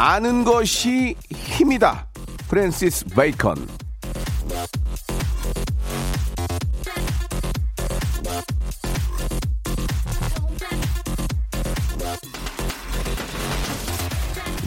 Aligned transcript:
아는 0.00 0.44
것이 0.44 1.16
힘이다 1.32 2.06
프랜시스 2.48 3.06
베이컨 3.06 3.56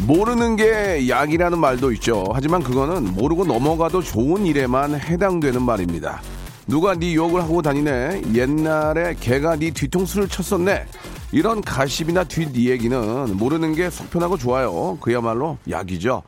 모르는 0.06 0.58
게 0.58 1.08
약이라는 1.08 1.58
말도 1.58 1.94
있죠. 1.94 2.26
하지만 2.34 2.62
그거는 2.62 3.14
모르고 3.14 3.46
넘어가도 3.46 4.02
좋은 4.02 4.46
일에만 4.46 5.00
해당되는 5.00 5.62
말입니다. 5.62 6.22
누가 6.68 6.94
네 6.94 7.16
욕을 7.16 7.42
하고 7.42 7.62
다니네. 7.62 8.24
옛날에 8.34 9.16
걔가 9.22 9.56
네 9.56 9.72
뒤통수를 9.72 10.28
쳤었네. 10.28 10.88
이런 11.32 11.62
가십이나 11.62 12.24
뒷 12.26 12.56
이야기는 12.58 13.38
모르는 13.38 13.74
게 13.74 13.90
속편하고 13.90 14.38
좋아요. 14.38 14.98
그야말로 15.00 15.58
약이죠. 15.70 16.24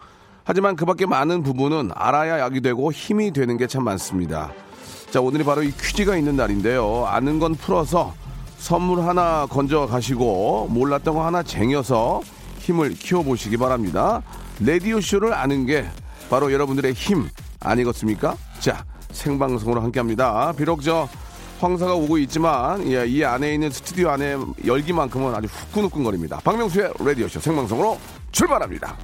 하지만 0.46 0.76
그 0.76 0.86
밖에 0.86 1.06
많은 1.06 1.44
부분은 1.44 1.92
알아야 1.94 2.40
약이 2.40 2.62
되고 2.62 2.92
힘이 2.92 3.32
되는 3.32 3.58
게 3.58 3.68
참 3.68 3.84
많습니다. 3.84 4.52
자, 5.12 5.22
오늘이 5.22 5.44
바로 5.44 5.64
이 5.64 5.72
퀴즈가 5.72 6.16
있는 6.18 6.36
날인데요. 6.36 7.06
아는 7.08 7.40
건 7.40 7.56
풀어서 7.56 8.14
선물 8.58 9.02
하나 9.02 9.46
건져 9.50 9.86
가시고 9.88 10.68
몰랐던 10.72 11.14
거 11.16 11.26
하나 11.26 11.44
쟁여서 11.44 12.22
힘을 12.60 12.94
키워보시기 12.94 13.58
바랍니다. 13.58 14.22
레디오쇼를 14.60 15.34
아는 15.34 15.66
게 15.66 15.86
바로 16.30 16.52
여러분들의 16.52 16.94
힘 16.94 17.28
아니겠습니까? 17.60 18.36
자, 18.60 18.86
생방송으로 19.12 19.82
함께 19.82 20.00
합니다. 20.00 20.54
비록 20.58 20.82
저 20.82 21.08
황사가 21.64 21.96
오고 21.96 22.18
있지만 22.20 22.86
예, 22.92 23.06
이 23.08 23.24
안에 23.24 23.54
있는 23.54 23.70
스튜디오 23.70 24.10
안에 24.10 24.36
열기만큼은 24.66 25.34
아주 25.34 25.48
후끈후끈거립니다. 25.48 26.42
박명수의 26.44 26.92
라디오쇼 27.00 27.40
생방송으로 27.40 27.98
출발합니다. 28.32 28.98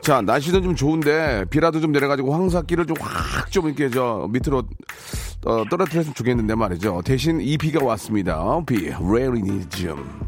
자, 0.00 0.20
날씨는 0.20 0.62
좀 0.62 0.74
좋은데 0.74 1.44
비라도 1.48 1.80
좀 1.80 1.92
내려가지고 1.92 2.32
황사기를 2.32 2.86
좀 2.86 2.96
확좀 3.00 3.66
이렇게 3.66 3.88
저 3.88 4.28
밑으로 4.30 4.62
어, 5.46 5.64
떨어뜨렸으면 5.70 6.14
좋겠는데 6.14 6.54
말이죠. 6.54 7.02
대신 7.04 7.40
이 7.40 7.56
비가 7.56 7.84
왔습니다. 7.84 8.60
비, 8.66 8.90
레이니즘. 8.90 10.24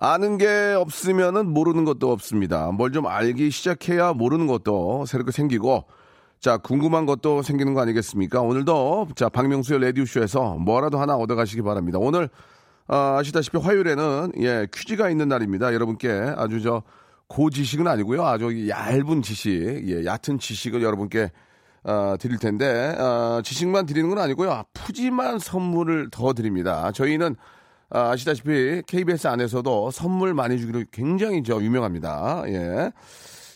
아는 0.00 0.38
게 0.38 0.74
없으면은 0.76 1.52
모르는 1.52 1.84
것도 1.84 2.12
없습니다. 2.12 2.70
뭘 2.70 2.92
좀 2.92 3.06
알기 3.06 3.50
시작해야 3.50 4.12
모르는 4.12 4.46
것도 4.46 5.04
새롭게 5.06 5.32
생기고, 5.32 5.84
자, 6.40 6.56
궁금한 6.56 7.04
것도 7.06 7.42
생기는 7.42 7.74
거 7.74 7.80
아니겠습니까? 7.80 8.40
오늘도, 8.40 9.08
자, 9.16 9.28
박명수의 9.28 9.80
레디오쇼에서 9.80 10.54
뭐라도 10.54 10.98
하나 10.98 11.16
얻어가시기 11.16 11.62
바랍니다. 11.62 11.98
오늘, 12.00 12.28
아, 12.86 13.16
아시다시피 13.18 13.58
화요일에는, 13.58 14.32
예, 14.40 14.66
퀴즈가 14.72 15.10
있는 15.10 15.28
날입니다. 15.28 15.74
여러분께 15.74 16.34
아주 16.36 16.60
저, 16.60 16.82
고지식은 17.28 17.86
아니고요. 17.86 18.24
아주 18.24 18.68
얇은 18.68 19.22
지식, 19.22 19.50
예, 19.88 20.04
얕은 20.04 20.38
지식을 20.38 20.82
여러분께 20.82 21.30
어, 21.84 22.16
드릴 22.18 22.38
텐데 22.38 22.66
어, 22.98 23.40
지식만 23.42 23.86
드리는 23.86 24.08
건 24.08 24.18
아니고요. 24.18 24.64
푸짐한 24.74 25.38
선물을 25.38 26.08
더 26.10 26.32
드립니다. 26.32 26.90
저희는 26.92 27.36
아, 27.90 28.10
아시다시피 28.10 28.82
KBS 28.86 29.28
안에서도 29.28 29.90
선물 29.90 30.34
많이 30.34 30.58
주기로 30.58 30.84
굉장히 30.90 31.42
저 31.42 31.62
유명합니다. 31.62 32.44
예. 32.48 32.92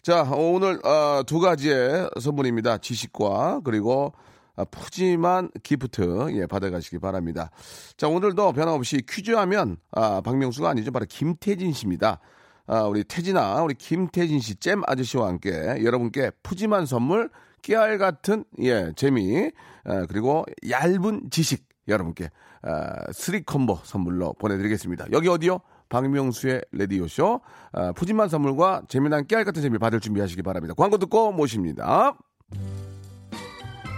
자, 0.03 0.25
오늘 0.25 0.85
어, 0.85 1.23
두 1.25 1.39
가지의 1.39 2.11
선물입니다. 2.21 2.79
지식과 2.79 3.61
그리고 3.63 4.13
아, 4.57 4.65
푸짐한 4.65 5.51
기프트 5.63 6.33
예, 6.33 6.47
받아가시기 6.47 6.99
바랍니다. 6.99 7.53
자, 7.97 8.09
오늘도 8.09 8.53
변함없이 8.53 9.03
퀴즈하면 9.09 9.77
아, 9.93 10.21
박명수가 10.21 10.69
아니죠. 10.69 10.91
바로 10.91 11.07
김태진 11.09 11.73
씨입니다. 11.73 12.19
아, 12.67 12.83
우리 12.83 13.05
태진아, 13.05 13.63
우리 13.63 13.75
김태진 13.75 14.41
씨, 14.41 14.57
잼 14.57 14.83
아저씨와 14.89 15.29
함께 15.29 15.53
여러분께 15.85 16.33
푸짐한 16.43 16.87
선물, 16.87 17.31
깨알 17.63 17.99
같은 17.99 18.45
예 18.61 18.93
재미, 18.97 19.53
아, 19.85 20.07
그리고 20.07 20.45
얇은 20.69 21.31
지식 21.31 21.69
여러분께 21.87 22.29
아, 22.63 23.13
three 23.13 23.45
combo 23.45 23.79
선물로 23.85 24.33
보내드리겠습니다. 24.33 25.13
여기 25.13 25.29
어디요? 25.29 25.61
박명수의 25.93 26.63
레디오쇼. 26.73 27.41
아, 27.73 27.93
푸짐한 27.93 28.29
선물과 28.31 28.83
재미난 28.89 29.27
깨알 29.27 29.45
같은 29.45 29.61
재미 29.61 29.79
받을 29.79 30.01
준비하시기 30.01 30.43
바랍니다. 30.43 30.75
광고 30.75 30.97
듣고 30.97 31.33
모십니다. 31.33 32.15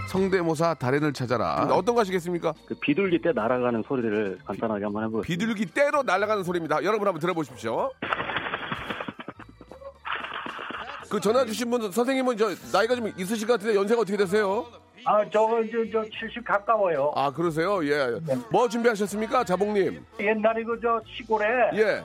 성대모사 0.09 0.75
달인을 0.75 1.13
찾아라. 1.13 1.67
어떤 1.71 1.95
거 1.95 2.01
하시겠습니까? 2.01 2.53
그 2.67 2.75
비둘기 2.75 3.21
때 3.21 3.31
날아가는 3.33 3.83
소리를 3.87 4.39
간단하게 4.45 4.83
한번 4.83 5.03
해보겠습니다. 5.05 5.25
비둘기 5.27 5.73
떼로 5.73 6.03
날아가는 6.03 6.43
소리입니다. 6.43 6.83
여러분 6.83 7.07
한번 7.07 7.19
들어보십시오. 7.19 7.89
그 11.09 11.19
전화 11.19 11.45
주신 11.45 11.69
분 11.69 11.91
선생님은 11.91 12.37
저 12.37 12.49
나이가 12.73 12.95
좀 12.95 13.07
있으실 13.17 13.47
것 13.47 13.53
같은데 13.53 13.75
연세가 13.75 14.01
어떻게 14.01 14.17
되세요? 14.17 14.65
아, 15.05 15.23
저거 15.29 15.61
저, 15.71 15.77
저70 16.01 16.43
가까워요. 16.43 17.11
아 17.15 17.31
그러세요? 17.31 17.85
예. 17.87 18.19
뭐 18.51 18.67
준비하셨습니까, 18.67 19.43
자봉님? 19.43 20.03
옛날에 20.19 20.63
그 20.63 20.79
저 20.81 20.99
시골에 21.15 21.45
예, 21.75 22.03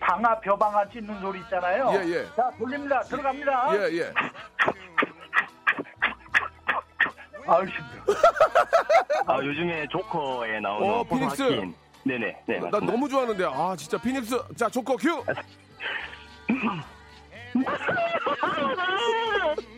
방아 0.00 0.38
벼방아 0.40 0.88
찢는 0.90 1.20
소리 1.20 1.40
있잖아요. 1.40 1.90
예, 1.94 1.98
예. 2.08 2.24
자, 2.36 2.50
돌립니다. 2.58 3.00
들어갑니다. 3.02 3.76
예, 3.76 3.98
예. 3.98 4.12
아유, 7.46 7.66
힘들어. 7.66 8.14
아, 9.26 9.36
요즘에 9.44 9.86
조커에 9.88 10.60
나오는 10.60 10.88
어, 10.94 11.02
피닉스. 11.04 11.42
호소하킨. 11.42 11.74
네네, 12.04 12.42
네, 12.46 12.58
나 12.58 12.64
맞습니다. 12.70 12.92
너무 12.92 13.08
좋아하는데 13.08 13.44
아 13.46 13.74
진짜 13.76 13.96
피닉스 14.00 14.36
자 14.56 14.68
조커 14.68 14.96
큐. 14.96 15.24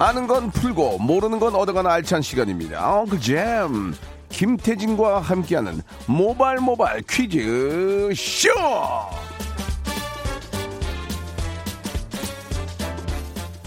아는 0.00 0.28
건 0.28 0.50
풀고 0.52 0.98
모르는 0.98 1.40
건 1.40 1.56
얻어가는 1.56 1.90
알찬 1.90 2.22
시간입니다. 2.22 3.00
엉클잼 3.00 3.96
김태진과 4.28 5.18
함께하는 5.20 5.82
모발 6.06 6.58
모발 6.58 7.02
퀴즈 7.02 8.12
쇼. 8.14 8.48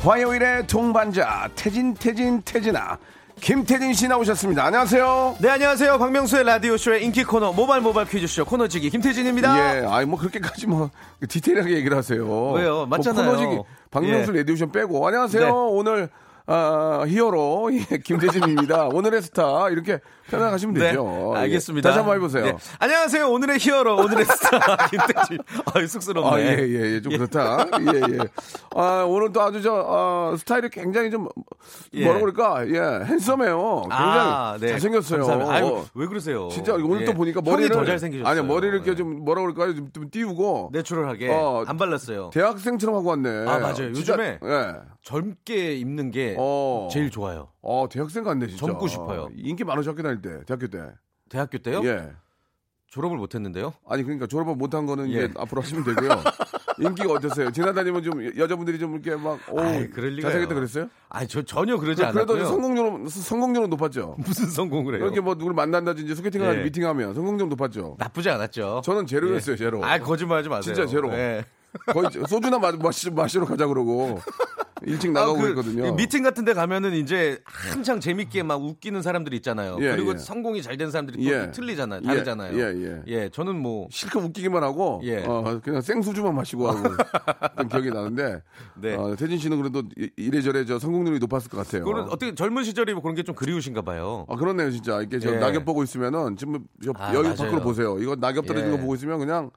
화요일의 0.04 0.68
동반자 0.68 1.50
태진 1.56 1.94
태진 1.96 2.42
태진아 2.44 2.98
김태진 3.42 3.94
씨 3.94 4.08
나오셨습니다. 4.08 4.64
안녕하세요. 4.66 5.38
네, 5.40 5.50
안녕하세요. 5.50 5.98
박명수의 5.98 6.44
라디오 6.44 6.78
쇼의 6.78 7.04
인기 7.04 7.24
코너, 7.24 7.52
모발 7.52 7.82
모발 7.82 8.06
퀴즈쇼 8.06 8.46
코너지기 8.46 8.92
김태진입니다. 8.92 9.80
예, 9.80 9.86
아니 9.88 10.06
뭐 10.06 10.20
그렇게까지 10.20 10.68
뭐 10.68 10.92
디테일하게 11.28 11.72
얘기를 11.72 11.98
하세요. 11.98 12.52
왜요? 12.52 12.86
맞잖아요. 12.86 13.26
뭐 13.26 13.36
코너지기 13.36 13.64
박명수 13.90 14.32
예. 14.34 14.38
레디오쇼 14.38 14.72
빼고 14.72 15.08
안녕하세요. 15.08 15.44
네. 15.44 15.50
오늘 15.52 16.10
아, 16.48 17.04
hero 17.08 17.70
예, 17.92 17.98
김태진입니다. 17.98 18.88
오늘의 18.88 19.22
스타 19.22 19.70
이렇게 19.70 20.00
편안하시면 20.30 20.76
되죠. 20.76 21.32
네, 21.34 21.40
알겠습니다. 21.42 21.88
예. 21.88 21.92
다시 21.92 22.00
한번 22.00 22.16
해보세요. 22.16 22.46
네. 22.46 22.56
안녕하세요. 22.80 23.30
오늘의 23.30 23.60
hero, 23.60 23.98
오늘의 23.98 24.26
스타, 24.26 24.60
김태진. 24.88 25.40
아, 25.66 25.86
쑥스럽네. 25.86 26.30
아, 26.30 26.40
예, 26.40 26.58
예, 26.60 26.94
예, 26.96 27.02
좀 27.02 27.14
그렇다. 27.14 27.66
예, 27.80 28.14
예. 28.14 28.20
아, 28.76 29.06
오늘 29.08 29.32
또 29.32 29.42
아주 29.42 29.62
저, 29.62 29.86
아, 29.88 30.36
스타일이 30.38 30.70
굉장히 30.70 31.12
좀, 31.12 31.28
예. 31.94 32.06
뭐라 32.06 32.20
그럴까, 32.20 32.68
예, 32.70 33.06
핸섬해요. 33.06 33.82
굉장히 33.84 33.92
아, 33.92 34.58
네. 34.60 34.68
잘생겼어요. 34.70 35.50
아유, 35.50 35.66
어. 35.66 35.86
왜 35.94 36.08
그러세요? 36.08 36.48
진짜 36.50 36.74
오늘 36.74 37.02
예. 37.02 37.06
또 37.06 37.14
보니까 37.14 37.42
머리를. 37.42 37.70
더 37.70 37.86
잘생기셨어요. 37.86 38.32
아니, 38.32 38.46
머리를 38.48 38.74
이렇게 38.74 38.92
예. 38.92 38.96
좀, 38.96 39.24
뭐라 39.24 39.42
그럴까요? 39.42 39.76
좀, 39.76 39.92
좀 39.92 40.10
띄우고. 40.10 40.70
natural하게 40.74 41.30
어, 41.30 41.64
안 41.68 41.78
발랐어요. 41.78 42.30
대학생처럼 42.34 42.96
하고 42.96 43.10
왔네. 43.10 43.30
아, 43.48 43.60
맞아요. 43.60 43.94
진짜, 43.94 44.14
요즘에 44.14 44.40
예. 44.44 44.74
젊게 45.04 45.76
입는 45.76 46.12
게 46.12 46.31
어. 46.38 46.90
제일 46.92 47.10
좋아요. 47.10 47.50
어, 47.62 47.88
대학생 47.90 48.24
같네, 48.24 48.48
진짜. 48.48 48.66
젊고 48.66 48.88
싶어요. 48.88 49.30
인기 49.36 49.64
많으셨 49.64 49.92
학교 49.92 50.04
다닐 50.04 50.22
때, 50.22 50.44
대학교 50.46 50.68
때. 50.68 50.92
대학교 51.30 51.58
때요? 51.58 51.82
예. 51.86 52.12
졸업을 52.88 53.18
못 53.18 53.34
했는데요. 53.34 53.74
아니, 53.88 54.04
그러니까 54.04 54.28
졸업을 54.28 54.56
못한 54.56 54.86
거는 54.86 55.08
예. 55.12 55.12
이제 55.12 55.34
앞으로 55.38 55.62
하시면 55.62 55.84
되고요. 55.86 56.10
인기가 56.80 57.14
어땠어요? 57.14 57.52
지나다니면 57.52 58.04
좀 58.04 58.38
여자분들이 58.38 58.80
좀 58.80 58.94
이렇게 58.94 59.16
막, 59.16 59.40
오. 59.50 59.58
잘생겼다 59.58 60.54
그랬어요? 60.54 60.90
아, 61.08 61.26
저 61.26 61.42
전혀 61.42 61.78
그러지 61.78 62.02
그래도 62.02 62.34
않았고요. 62.34 62.46
성공률은, 62.46 63.08
성공률은 63.08 63.70
높았죠? 63.70 64.16
무슨 64.26 64.50
성공을 64.50 64.96
해요? 64.96 65.04
이렇게 65.06 65.22
뭐 65.22 65.36
누구를 65.36 65.54
만난다든지 65.56 66.16
소개팅을 66.16 66.60
예. 66.60 66.64
미팅하면 66.64 67.14
성공률 67.14 67.48
높았죠? 67.50 67.96
나쁘지 67.98 68.30
않았죠. 68.30 68.82
저는 68.84 69.06
제로였어요, 69.06 69.56
제로. 69.56 69.84
아, 69.86 69.98
거짓말 70.00 70.40
하지 70.40 70.50
마세요. 70.50 70.74
진짜 70.74 70.90
제로. 70.90 71.14
예. 71.14 71.46
거의 71.94 72.10
소주나 72.28 72.60
마, 72.60 72.72
마시, 72.74 73.10
마시러 73.10 73.46
가자 73.46 73.66
그러고 73.66 74.20
일찍 74.86 75.12
나가고 75.12 75.34
아, 75.34 75.36
그 75.36 75.42
그랬거든요. 75.54 75.96
미팅 75.96 76.24
같은 76.24 76.44
데 76.46 76.54
가면은 76.54 76.94
이제 76.94 77.40
한창 77.46 78.00
재밌게 78.00 78.44
막 78.44 78.62
웃기는 78.64 79.02
사람들 79.02 79.34
있잖아요. 79.36 79.78
예, 79.82 79.92
그리고 79.92 80.14
예. 80.14 80.18
성공이 80.18 80.62
잘 80.62 80.78
된 80.78 80.90
사람들이 80.92 81.24
또 81.24 81.32
예. 81.32 81.52
틀리잖아요. 81.52 82.02
예, 82.04 82.08
다르잖아요. 82.08 82.58
예, 82.60 83.04
예. 83.08 83.30
저는 83.30 83.56
뭐 83.62 83.88
실컷 83.92 84.24
웃기기만 84.24 84.64
하고 84.64 85.02
예. 85.04 85.24
어, 85.26 85.60
그냥 85.64 85.82
생수주만 85.82 86.34
마시고 86.34 86.68
하고 86.70 86.82
그런 87.56 87.68
기억이 87.70 87.90
나는데 87.92 88.42
네. 88.76 88.96
어, 88.96 89.16
태진 89.16 89.38
씨는 89.38 89.58
그래도 89.62 89.84
이- 89.98 90.10
이래저래 90.16 90.66
저 90.66 90.80
성공률이 90.80 91.20
높았을 91.20 91.50
것 91.52 91.58
같아요. 91.58 91.84
그거는 91.84 92.10
어떻게 92.10 92.34
젊은 92.34 92.64
시절이 92.64 92.94
뭐 92.94 93.02
그런 93.02 93.16
게 93.16 93.22
좀 93.22 93.36
그리우신가 93.36 93.84
봐요. 93.84 94.26
아 94.30 94.36
그렇네요 94.36 94.72
진짜 94.72 95.00
이렇게 95.00 95.20
저 95.20 95.34
예. 95.36 95.38
낙엽 95.38 95.64
보고 95.64 95.84
있으면은 95.84 96.38
지금 96.38 96.66
저 96.84 96.92
아, 96.96 97.14
여기 97.14 97.24
맞아요. 97.30 97.36
밖으로 97.36 97.62
보세요. 97.62 97.98
이거 98.00 98.16
낙엽 98.16 98.48
떨어지는 98.48 98.74
예. 98.74 98.78
거 98.78 98.82
보고 98.82 98.96
있으면 98.96 99.20
그냥 99.20 99.52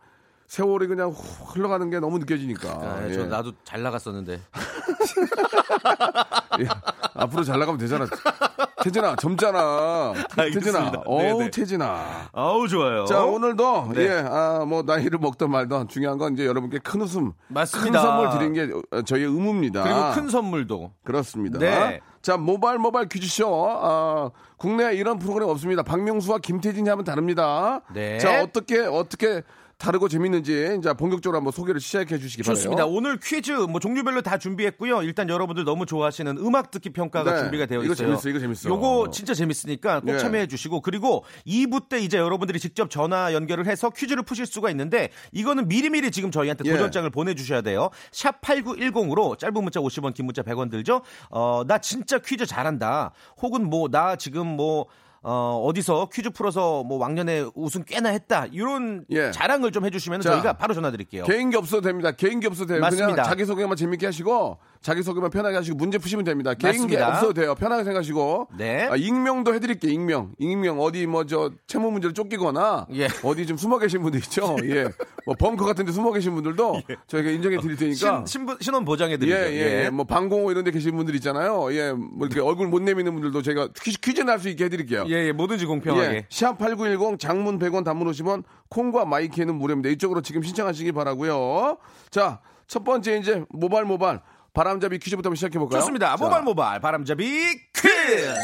세월이 0.54 0.86
그냥 0.86 1.10
훅 1.10 1.56
흘러가는 1.56 1.90
게 1.90 1.98
너무 1.98 2.20
느껴지니까. 2.20 2.68
아, 2.68 3.06
예. 3.08 3.12
저 3.12 3.26
나도 3.26 3.50
잘 3.64 3.82
나갔었는데. 3.82 4.38
예. 6.60 6.68
앞으로 7.14 7.42
잘 7.42 7.58
나가면 7.58 7.80
되잖아. 7.80 8.06
태진아 8.84 9.16
젊잖아. 9.16 10.12
태진아. 10.36 10.92
어우 11.06 11.38
네네. 11.38 11.50
태진아. 11.50 12.28
아우 12.32 12.68
좋아요. 12.68 13.04
자 13.06 13.24
오늘도 13.24 13.94
네. 13.94 14.02
예, 14.02 14.24
아, 14.24 14.64
뭐 14.64 14.82
나이를 14.82 15.18
먹던 15.18 15.50
말던 15.50 15.88
중요한 15.88 16.18
건 16.18 16.34
이제 16.34 16.46
여러분께 16.46 16.78
큰 16.78 17.02
웃음, 17.02 17.32
맞습니다. 17.48 18.00
큰 18.00 18.06
선물 18.06 18.30
드린 18.30 18.52
게 18.52 18.72
어, 18.96 19.02
저희의 19.02 19.26
의무입니다. 19.26 19.82
그리고 19.82 20.12
큰 20.12 20.28
선물도. 20.28 20.92
그렇습니다. 21.02 21.58
네. 21.58 22.00
자 22.22 22.36
모바일 22.36 22.78
모바일 22.78 23.08
퀴즈쇼 23.08 23.66
아, 23.68 24.30
국내에 24.58 24.94
이런 24.94 25.18
프로그램 25.18 25.48
없습니다. 25.48 25.82
박명수와 25.82 26.38
김태진이 26.38 26.88
하면 26.88 27.04
다릅니다. 27.04 27.80
네. 27.92 28.18
자 28.18 28.40
어떻게 28.42 28.80
어떻게 28.80 29.42
다르고 29.78 30.08
재밌는지 30.08 30.80
자 30.82 30.94
본격적으로 30.94 31.36
한번 31.38 31.52
소개를 31.52 31.80
시작해 31.80 32.18
주시기 32.18 32.42
좋습니다. 32.42 32.84
바래요. 32.84 32.94
오늘 32.96 33.18
퀴즈 33.18 33.50
뭐 33.52 33.80
종류별로 33.80 34.22
다 34.22 34.38
준비했고요. 34.38 35.02
일단 35.02 35.28
여러분들 35.28 35.64
너무 35.64 35.84
좋아하시는 35.86 36.36
음악 36.38 36.70
듣기 36.70 36.90
평가가 36.90 37.32
네. 37.32 37.38
준비가 37.40 37.66
되어 37.66 37.82
이거 37.82 37.92
있어요. 37.92 38.08
재밌어, 38.08 38.28
이거 38.28 38.38
재밌어. 38.38 38.68
요거 38.68 39.10
진짜 39.10 39.34
재밌으니까 39.34 40.00
꼭 40.00 40.06
네. 40.12 40.18
참여해 40.18 40.46
주시고 40.46 40.80
그리고 40.80 41.24
2부 41.46 41.88
때 41.88 41.98
이제 42.00 42.18
여러분들이 42.18 42.60
직접 42.60 42.88
전화 42.90 43.32
연결을 43.32 43.66
해서 43.66 43.90
퀴즈를 43.90 44.22
푸실 44.22 44.46
수가 44.46 44.70
있는데 44.70 45.10
이거는 45.32 45.68
미리미리 45.68 46.10
지금 46.10 46.30
저희한테 46.30 46.64
예. 46.66 46.72
도전장을 46.72 47.08
보내 47.10 47.34
주셔야 47.34 47.60
돼요. 47.60 47.90
샵 48.12 48.40
8910으로 48.40 49.38
짧은 49.38 49.54
문자 49.62 49.80
50원, 49.80 50.14
긴 50.14 50.26
문자 50.26 50.42
100원 50.42 50.70
들죠. 50.70 51.02
어, 51.30 51.62
나 51.66 51.78
진짜 51.78 52.18
퀴즈 52.18 52.46
잘한다. 52.46 53.12
혹은 53.42 53.68
뭐 53.70 53.88
나 53.94 54.16
지금 54.16 54.46
뭐 54.46 54.86
어, 55.26 55.58
어디서 55.64 56.10
퀴즈 56.12 56.30
풀어서 56.30 56.84
뭐 56.84 56.98
왕년에 56.98 57.46
우승 57.54 57.82
꽤나 57.86 58.10
했다. 58.10 58.44
이런 58.52 59.06
예. 59.10 59.30
자랑을 59.30 59.72
좀 59.72 59.86
해주시면 59.86 60.20
자, 60.20 60.32
저희가 60.32 60.52
바로 60.54 60.74
전화 60.74 60.90
드릴게요. 60.90 61.24
개인기 61.24 61.56
없어도 61.56 61.80
됩니다. 61.80 62.12
개인기 62.12 62.46
없어도 62.46 62.68
돼요. 62.68 62.80
맞습니다. 62.80 63.10
그냥 63.10 63.24
자기 63.24 63.46
소개만 63.46 63.76
재밌게 63.76 64.04
하시고 64.04 64.58
자기 64.84 65.02
소개만 65.02 65.30
편하게 65.30 65.56
하시고 65.56 65.76
문제 65.78 65.96
푸시면 65.96 66.26
됩니다. 66.26 66.52
개인기. 66.52 66.94
없어도 66.98 67.32
돼요. 67.32 67.54
편하게 67.54 67.84
생각하시고. 67.84 68.48
네. 68.58 68.86
아, 68.90 68.96
익명도 68.96 69.54
해드릴게요. 69.54 69.90
익명. 69.90 70.32
익명 70.38 70.78
어디 70.78 71.06
뭐 71.06 71.24
저 71.24 71.50
채무 71.66 71.90
문제로 71.90 72.12
쫓기거나 72.12 72.86
예. 72.92 73.08
어디 73.24 73.46
좀 73.46 73.56
숨어 73.56 73.78
계신 73.78 74.02
분들 74.02 74.20
있죠. 74.24 74.56
예. 74.68 74.84
뭐 75.24 75.34
벙커 75.38 75.64
같은 75.64 75.86
데 75.86 75.90
숨어 75.92 76.12
계신 76.12 76.34
분들도 76.34 76.82
저희가 77.06 77.30
인정해 77.30 77.56
드릴 77.56 77.76
테니까. 77.76 77.96
신, 77.96 78.26
신분, 78.26 78.58
신원 78.60 78.84
보장해 78.84 79.14
예, 79.14 79.16
드리죠. 79.16 79.34
예, 79.36 79.84
예. 79.86 79.90
뭐 79.90 80.04
방공호 80.04 80.50
이런 80.50 80.64
데 80.64 80.70
계신 80.70 80.94
분들 80.96 81.14
있잖아요. 81.14 81.72
예. 81.72 81.92
뭐 81.92 82.26
이렇게 82.26 82.40
얼굴 82.42 82.68
못 82.68 82.82
내미는 82.82 83.14
분들도 83.14 83.40
제가 83.40 83.68
퀴즈, 83.82 83.98
퀴즈 84.00 84.20
날 84.20 84.38
수 84.38 84.50
있게 84.50 84.64
해드릴게요. 84.66 85.06
예, 85.08 85.28
예, 85.28 85.32
뭐든지 85.32 85.64
공평하게. 85.64 86.14
예. 86.14 86.26
샵8910 86.28 87.18
장문 87.18 87.58
100원 87.58 87.84
단문 87.84 88.10
50원 88.10 88.42
콩과 88.68 89.06
마이키에는 89.06 89.54
무료입니다. 89.54 89.88
이쪽으로 89.88 90.20
지금 90.20 90.42
신청하시기 90.42 90.92
바라고요. 90.92 91.78
자, 92.10 92.40
첫 92.66 92.84
번째 92.84 93.16
이제 93.16 93.44
모발 93.48 93.84
모발 93.86 94.20
바람잡이 94.54 94.98
퀴즈부터 95.00 95.28
한번 95.28 95.36
시작해 95.36 95.58
볼까요? 95.58 95.80
좋습니다. 95.80 96.16
모발 96.16 96.42
모발 96.42 96.80
바람잡이 96.80 97.24
퀴즈. 97.74 98.34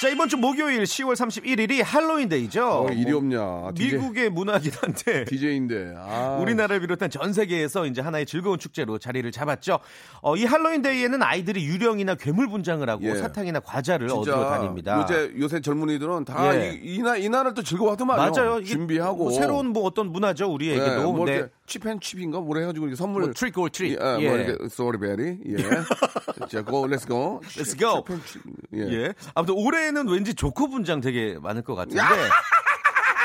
자, 0.00 0.08
이번 0.08 0.28
주 0.28 0.36
목요일 0.36 0.84
10월 0.84 1.14
31일이 1.14 1.82
할로윈데이죠. 1.82 2.64
어, 2.64 2.88
일이 2.90 3.12
없냐. 3.12 3.72
DJ, 3.74 3.98
미국의 3.98 4.30
문화긴 4.30 4.70
한데 4.80 5.24
DJ인데. 5.24 5.94
아. 5.96 6.38
우리나라를 6.40 6.80
비롯한 6.80 7.10
전 7.10 7.32
세계에서 7.32 7.86
이제 7.86 8.00
하나의 8.00 8.24
즐거운 8.26 8.60
축제로 8.60 8.98
자리를 8.98 9.28
잡았죠. 9.32 9.80
어, 10.22 10.36
이 10.36 10.44
할로윈데이에는 10.44 11.20
아이들이 11.20 11.64
유령이나 11.66 12.14
괴물 12.14 12.48
분장을 12.48 12.88
하고 12.88 13.04
예. 13.04 13.16
사탕이나 13.16 13.58
과자를 13.58 14.08
얻으러 14.12 14.50
다닙니다. 14.50 15.00
요새 15.02 15.32
요새 15.36 15.60
젊은이들은 15.60 16.24
다 16.24 16.54
예. 16.56 16.78
이, 16.80 16.96
이날 16.96 17.20
이날을 17.20 17.54
또 17.54 17.62
즐거워하더만요. 17.64 18.32
맞아요. 18.32 18.62
준비하고 18.62 19.24
뭐 19.24 19.32
새로운 19.32 19.68
뭐 19.68 19.82
어떤 19.84 20.12
문화죠 20.12 20.44
예, 20.44 20.48
우리에게도. 20.48 21.12
뭐 21.12 21.26
네. 21.26 21.48
칩앤칩인가 21.68 22.40
뭐래 22.40 22.62
해가지고 22.62 22.86
이렇게 22.86 22.96
선물 22.96 23.22
뭐 23.22 23.32
트릭 23.32 23.58
올 23.58 23.70
트릭. 23.70 23.92
예, 23.92 23.96
뭐 23.96 24.38
예. 24.38 24.44
이렇게 24.44 24.64
sorry 24.64 24.98
예. 25.46 25.56
자, 26.48 26.62
go 26.64 26.86
let's 26.86 27.06
go. 27.06 27.40
Let's 27.54 27.78
go. 27.78 28.02
칩앤 28.04 28.20
칩. 28.26 28.42
예. 28.74 28.80
예. 28.80 29.14
아무튼 29.34 29.54
올해는 29.56 30.08
왠지 30.08 30.34
조커 30.34 30.68
분장 30.68 31.00
되게 31.00 31.38
많을 31.40 31.62
것 31.62 31.74
같은데. 31.74 32.02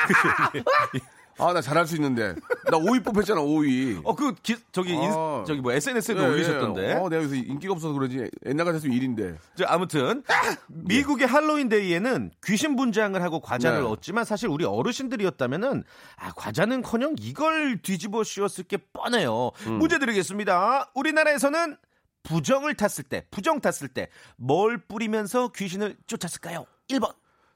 아, 1.39 1.53
나 1.53 1.61
잘할 1.61 1.87
수 1.87 1.95
있는데. 1.95 2.35
나 2.65 2.77
5위 2.77 3.03
뽑혔잖아, 3.03 3.41
5위. 3.41 4.01
어, 4.03 4.15
그, 4.15 4.33
기, 4.35 4.55
저기, 4.71 4.93
인, 4.93 5.11
아. 5.11 5.43
저기 5.47 5.61
뭐 5.61 5.71
SNS에도 5.71 6.23
예, 6.23 6.27
올리셨던데. 6.27 6.89
예. 6.89 6.93
어, 6.93 7.09
내가 7.09 7.23
여기서 7.23 7.35
인기가 7.35 7.73
없어서 7.73 7.93
그러지. 7.93 8.29
옛날 8.45 8.65
같았으면 8.65 8.97
1인데. 8.97 9.37
저 9.55 9.65
아무튼, 9.65 10.23
미국의 10.67 11.27
할로윈데이에는 11.27 12.31
귀신 12.45 12.75
분장을 12.75 13.21
하고 13.21 13.39
과자를 13.41 13.81
네. 13.81 13.85
얻지만 13.87 14.25
사실 14.25 14.49
우리 14.49 14.65
어르신들이었다면은, 14.65 15.83
아, 16.17 16.31
과자는 16.33 16.81
커녕 16.81 17.15
이걸 17.19 17.81
뒤집어 17.81 18.23
씌웠을 18.23 18.65
게 18.65 18.77
뻔해요. 18.77 19.51
음. 19.67 19.73
문제 19.79 19.99
드리겠습니다. 19.99 20.91
우리나라에서는 20.93 21.77
부정을 22.23 22.75
탔을 22.75 23.03
때, 23.03 23.25
부정 23.31 23.59
탔을 23.59 23.87
때, 23.87 24.07
뭘 24.37 24.77
뿌리면서 24.77 25.49
귀신을 25.49 25.97
쫓았을까요? 26.07 26.65
1번, 26.89 27.13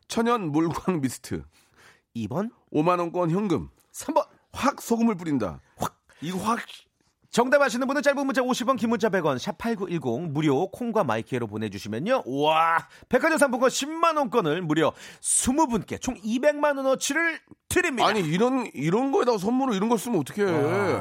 천연 0.07 0.51
물광 0.51 1.00
미스트. 1.01 1.43
2번, 2.26 2.52
5만 2.74 3.00
원권 3.00 3.30
현금. 3.32 3.70
3번. 3.94 4.26
확 4.54 4.82
소금을 4.82 5.16
뿌린다. 5.16 5.60
확. 5.78 6.00
이거 6.22 6.38
확. 6.40 6.60
정답 7.30 7.62
아시는 7.62 7.86
분은 7.86 8.02
짧은 8.02 8.26
문자 8.26 8.42
50원, 8.42 8.80
긴 8.80 8.90
문자 8.90 9.10
100원, 9.10 9.38
샵 9.38 9.58
8910 9.58 10.32
무료 10.32 10.68
콩과 10.72 11.04
마이크로 11.04 11.46
보내주시면요. 11.46 12.24
와 12.26 12.88
백화점 13.10 13.38
상품권 13.38 13.70
10만 13.70 14.18
원권을 14.18 14.62
무려 14.64 14.92
20분께 15.22 16.02
총 16.02 16.16
200만 16.16 16.78
원어치를 16.78 17.40
드립니다. 17.70 18.08
아니, 18.08 18.22
이런, 18.22 18.66
이런 18.74 19.12
거에다가 19.12 19.38
선물을 19.38 19.76
이런 19.76 19.90
걸 19.90 20.00
쓰면 20.00 20.20
어떡해. 20.22 20.50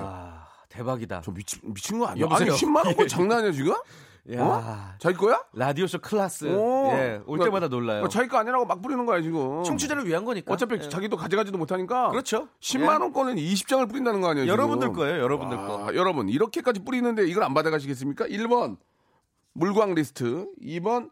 아, 0.03 0.47
대박이다. 0.69 1.23
저 1.25 1.31
미친, 1.31 1.61
미친 1.63 1.99
거 2.01 2.07
아니야? 2.07 2.25
여보세요? 2.25 2.53
아니, 2.53 2.61
10만 2.61 2.85
원권 2.87 3.07
장난 3.09 3.39
아니야, 3.39 3.53
지금? 3.53 3.73
야. 4.33 4.43
어? 4.43 4.95
자기 4.99 5.17
거야? 5.17 5.41
라디오쇼 5.53 5.99
클라스. 6.01 6.47
오. 6.47 6.89
예, 6.93 7.21
올 7.27 7.39
그러니까 7.39 7.45
때마다 7.45 7.69
놀라요. 7.69 8.01
뭐 8.01 8.09
자기 8.09 8.29
거 8.29 8.39
아니라고 8.39 8.65
막 8.65 8.83
뿌리는 8.83 9.05
거야 9.07 9.23
지금. 9.23 9.63
청취자를 9.63 10.07
위한 10.07 10.25
거니까. 10.25 10.53
어차피 10.53 10.77
예. 10.77 10.89
자기도 10.89 11.17
가져가지도 11.17 11.57
못하니까. 11.59 12.11
그렇죠. 12.11 12.49
10만 12.61 13.01
원권은 13.01 13.37
20장을 13.37 13.89
뿌린다는 13.89 14.21
거 14.21 14.31
아니에요? 14.31 14.49
여러분들 14.49 14.89
지금? 14.89 14.97
거예요, 14.97 15.23
여러분들 15.23 15.57
와, 15.57 15.67
거. 15.67 15.95
여러분 15.95 16.29
이렇게까지 16.29 16.81
뿌리는데 16.81 17.27
이걸 17.27 17.45
안 17.45 17.55
받아가시겠습니까? 17.55 18.27
1번 18.27 18.79
물건 19.53 19.95
리스트, 19.95 20.49
2번 20.61 21.11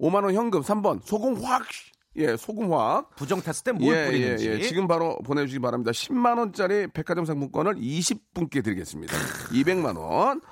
5만 0.00 0.24
원 0.24 0.34
현금, 0.34 0.62
3번 0.62 1.00
소금 1.04 1.42
확. 1.42 1.64
예, 2.16 2.36
소금 2.36 2.72
확. 2.72 3.14
부정 3.16 3.40
탔을 3.40 3.64
때 3.64 3.78
뭘 3.78 3.96
예, 3.96 4.06
뿌리는지. 4.06 4.48
예, 4.48 4.54
예. 4.58 4.62
지금 4.62 4.86
바로 4.86 5.18
보내주시기 5.24 5.60
바랍니다. 5.60 5.92
10만 5.92 6.38
원짜리 6.38 6.86
백화점 6.86 7.24
상품권을 7.24 7.76
20분께 7.76 8.62
드리겠습니다. 8.62 9.14
200만 9.50 9.96
원. 9.96 10.42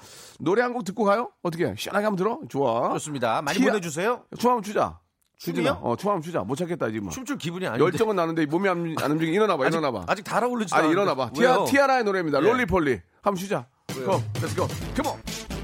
노래 0.41 0.63
한 0.63 0.73
곡 0.73 0.85
듣고 0.85 1.05
가요? 1.05 1.31
어떻게? 1.43 1.75
시원하게 1.77 2.05
한번 2.07 2.17
들어? 2.17 2.41
좋아. 2.49 2.91
좋습니다. 2.95 3.43
많이 3.43 3.59
티아- 3.59 3.69
보내주세요. 3.69 4.25
춤 4.39 4.51
한번 4.51 4.63
추자. 4.63 4.99
춤이요? 5.39 5.81
어, 5.83 5.97
춤 5.97 6.11
한번 6.11 6.23
추자. 6.23 6.41
못 6.41 6.55
찾겠다 6.57 6.91
지금. 6.91 7.09
춤출 7.11 7.39
기분이 7.39 7.67
아닌데. 7.67 7.83
열정은 7.85 8.15
나는데 8.17 8.45
몸이 8.47 8.69
안, 8.69 8.95
안 9.01 9.11
움직이. 9.13 9.33
일어나봐, 9.33 9.65
아직, 9.67 9.77
일어나봐. 9.79 10.05
아직 10.07 10.23
달아오르지 10.23 10.75
아니 10.75 10.91
일어나봐. 10.91 11.31
티아, 11.33 11.65
티아라의 11.65 12.05
노래입니다. 12.05 12.39
예. 12.39 12.43
롤리폴리. 12.43 13.01
한번 13.23 13.37
렛츠 14.43 14.57
고. 14.57 14.67
컴온. 14.97 15.15
어 15.19 15.60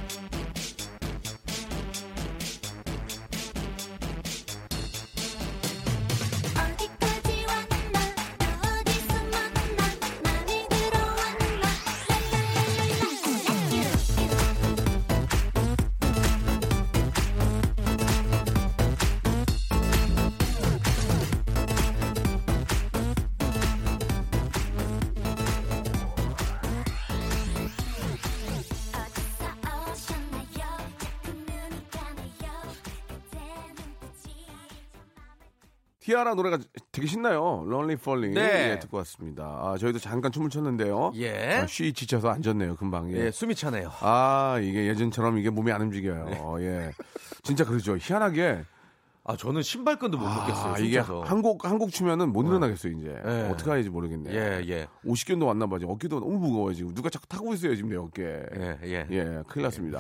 티아라 36.26 36.34
노래가 36.34 36.58
되게 36.90 37.06
신나요. 37.06 37.62
롤리폴리. 37.66 38.30
네. 38.30 38.72
예, 38.72 38.78
듣고 38.80 38.96
왔습니다. 38.98 39.44
아, 39.44 39.76
저희도 39.78 40.00
잠깐 40.00 40.32
춤을 40.32 40.50
췄는데요. 40.50 41.12
예. 41.14 41.60
아, 41.62 41.66
쉬 41.66 41.92
지쳐서 41.92 42.28
앉았네요, 42.30 42.74
금방. 42.76 43.12
예. 43.12 43.26
예, 43.26 43.30
숨이 43.30 43.54
차네요. 43.54 43.92
아, 44.00 44.58
이게 44.60 44.86
예전처럼 44.88 45.38
이게 45.38 45.50
몸이 45.50 45.70
안 45.70 45.82
움직여요. 45.82 46.56
예. 46.60 46.90
진짜 47.44 47.64
그러죠. 47.64 47.96
희한하게. 47.96 48.64
아, 49.28 49.36
저는 49.36 49.62
신발끈도 49.62 50.18
못 50.18 50.24
먹겠어요. 50.24 50.74
아, 50.74 50.78
이게. 50.78 50.98
한곡 50.98 51.64
한 51.64 51.78
곡 51.78 51.90
추면은 51.90 52.32
못 52.32 52.46
일어나겠어요, 52.46 52.92
이제. 52.92 53.20
예. 53.26 53.48
어떻게 53.50 53.70
해야지 53.70 53.90
모르겠네. 53.90 54.32
예, 54.32 54.64
예. 54.68 54.86
50견도 55.04 55.46
왔나 55.46 55.66
봐지. 55.66 55.84
어깨도 55.86 56.20
너무 56.20 56.38
무거워요, 56.38 56.74
지금. 56.74 56.94
누가 56.94 57.10
자꾸 57.10 57.26
타고 57.26 57.52
있어요, 57.52 57.74
지금 57.74 57.90
내 57.90 57.96
어깨. 57.96 58.22
예, 58.22 58.78
예. 58.84 59.06
예, 59.10 59.42
큰일 59.48 59.64
났습니다. 59.64 59.98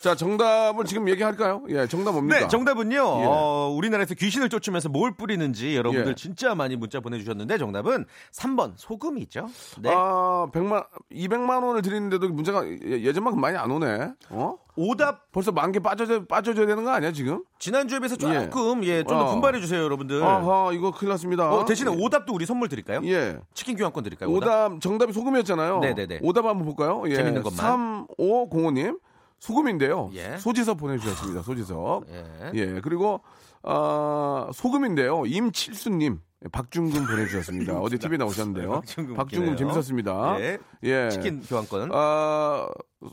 자, 0.00 0.16
정답을 0.16 0.84
지금 0.84 1.08
얘기할까요? 1.08 1.62
예, 1.68 1.86
정답 1.86 2.10
뭡니까? 2.12 2.40
네, 2.40 2.48
정답은요. 2.48 2.96
예. 2.96 3.24
어, 3.24 3.72
우리나라에서 3.76 4.14
귀신을 4.14 4.48
쫓으면서 4.48 4.88
뭘 4.88 5.12
뿌리는지 5.12 5.76
여러분들 5.76 6.10
예. 6.10 6.14
진짜 6.16 6.56
많이 6.56 6.74
문자 6.74 6.98
보내주셨는데 6.98 7.56
정답은 7.58 8.06
3번 8.32 8.72
소금이죠. 8.76 9.46
네. 9.80 9.90
아, 9.94 10.48
100만, 10.52 10.86
200만 11.12 11.62
원을 11.64 11.82
드리는데도 11.82 12.30
문자가 12.30 12.66
예- 12.66 13.02
예전만큼 13.02 13.40
많이 13.40 13.56
안 13.56 13.70
오네. 13.70 14.12
어? 14.30 14.56
오답 14.74 15.30
벌써 15.32 15.52
만 15.52 15.70
개 15.72 15.78
빠져져, 15.80 16.24
빠져줘야 16.24 16.66
되는 16.66 16.84
거 16.84 16.90
아니야, 16.90 17.12
지금? 17.12 17.44
지난주에 17.58 17.98
비해서 17.98 18.16
예. 18.22 18.44
조금 18.50 18.82
예, 18.84 19.04
좀더 19.04 19.26
어. 19.26 19.30
분발해 19.32 19.60
주세요, 19.60 19.82
여러분들. 19.82 20.22
아하, 20.22 20.70
이거 20.72 20.90
큰일 20.90 21.10
났습니다. 21.10 21.50
어, 21.52 21.64
대신에 21.64 21.90
오답도 21.90 22.32
우리 22.32 22.46
선물 22.46 22.68
드릴까요? 22.68 23.00
예. 23.04 23.38
치킨 23.54 23.76
교환권 23.76 24.02
드릴까요? 24.04 24.30
오답? 24.30 24.72
오답, 24.72 24.80
정답이 24.80 25.12
소금이었잖아요. 25.12 25.80
네네네. 25.80 26.20
오답 26.22 26.46
한번 26.46 26.64
볼까요? 26.64 27.02
예. 27.06 27.14
재밌는 27.16 27.42
것만. 27.42 28.06
3505님. 28.18 28.98
소금인데요. 29.38 30.10
예. 30.14 30.38
소지섭 30.38 30.78
보내주셨습니다. 30.78 31.42
소지섭. 31.42 32.04
예. 32.10 32.50
예. 32.54 32.80
그리고, 32.82 33.20
아, 33.62 34.48
소금인데요. 34.54 35.24
임칠수님. 35.26 36.20
박중근 36.50 37.06
보내주셨습니다. 37.06 37.78
어디 37.80 37.98
TV에 37.98 38.16
나오셨는데요. 38.16 38.82
박중근 39.16 39.18
웃기네요. 39.18 39.56
재밌었습니다. 39.56 40.40
예. 40.40 40.58
예. 40.84 41.08
치킨 41.10 41.40
교환권. 41.42 41.90
아, 41.92 42.68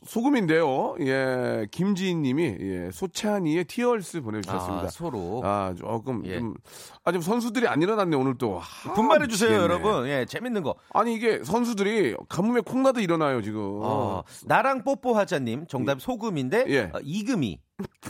소금인데요. 0.06 0.96
예. 1.02 1.68
김지인 1.72 2.22
님이, 2.22 2.56
예. 2.60 2.90
소찬이의 2.92 3.66
티얼스 3.66 4.22
보내주셨습니다. 4.22 4.86
아, 4.86 4.90
소로. 4.90 5.42
아, 5.44 5.74
조금, 5.78 6.26
예. 6.26 6.40
좀, 6.40 6.56
아, 7.04 7.12
좀 7.12 7.22
선수들이 7.22 7.68
안 7.68 7.82
일어났네, 7.82 8.16
오늘 8.16 8.38
또. 8.38 8.60
아, 8.60 8.94
분발해 8.94 9.28
주세요, 9.28 9.50
미치겠네. 9.50 9.74
여러분. 9.74 10.08
예, 10.08 10.26
재밌는 10.26 10.64
거. 10.64 10.76
아니, 10.94 11.14
이게 11.14 11.44
선수들이 11.44 12.16
가뭄에 12.28 12.62
콩나도 12.62 13.00
일어나요, 13.02 13.42
지금. 13.42 13.80
어, 13.82 14.24
나랑 14.46 14.84
뽀뽀하자님 14.84 15.68
정답 15.68 16.02
소금인데 16.02 16.66
예. 16.68 16.80
어, 16.94 17.00
이금이. 17.04 17.60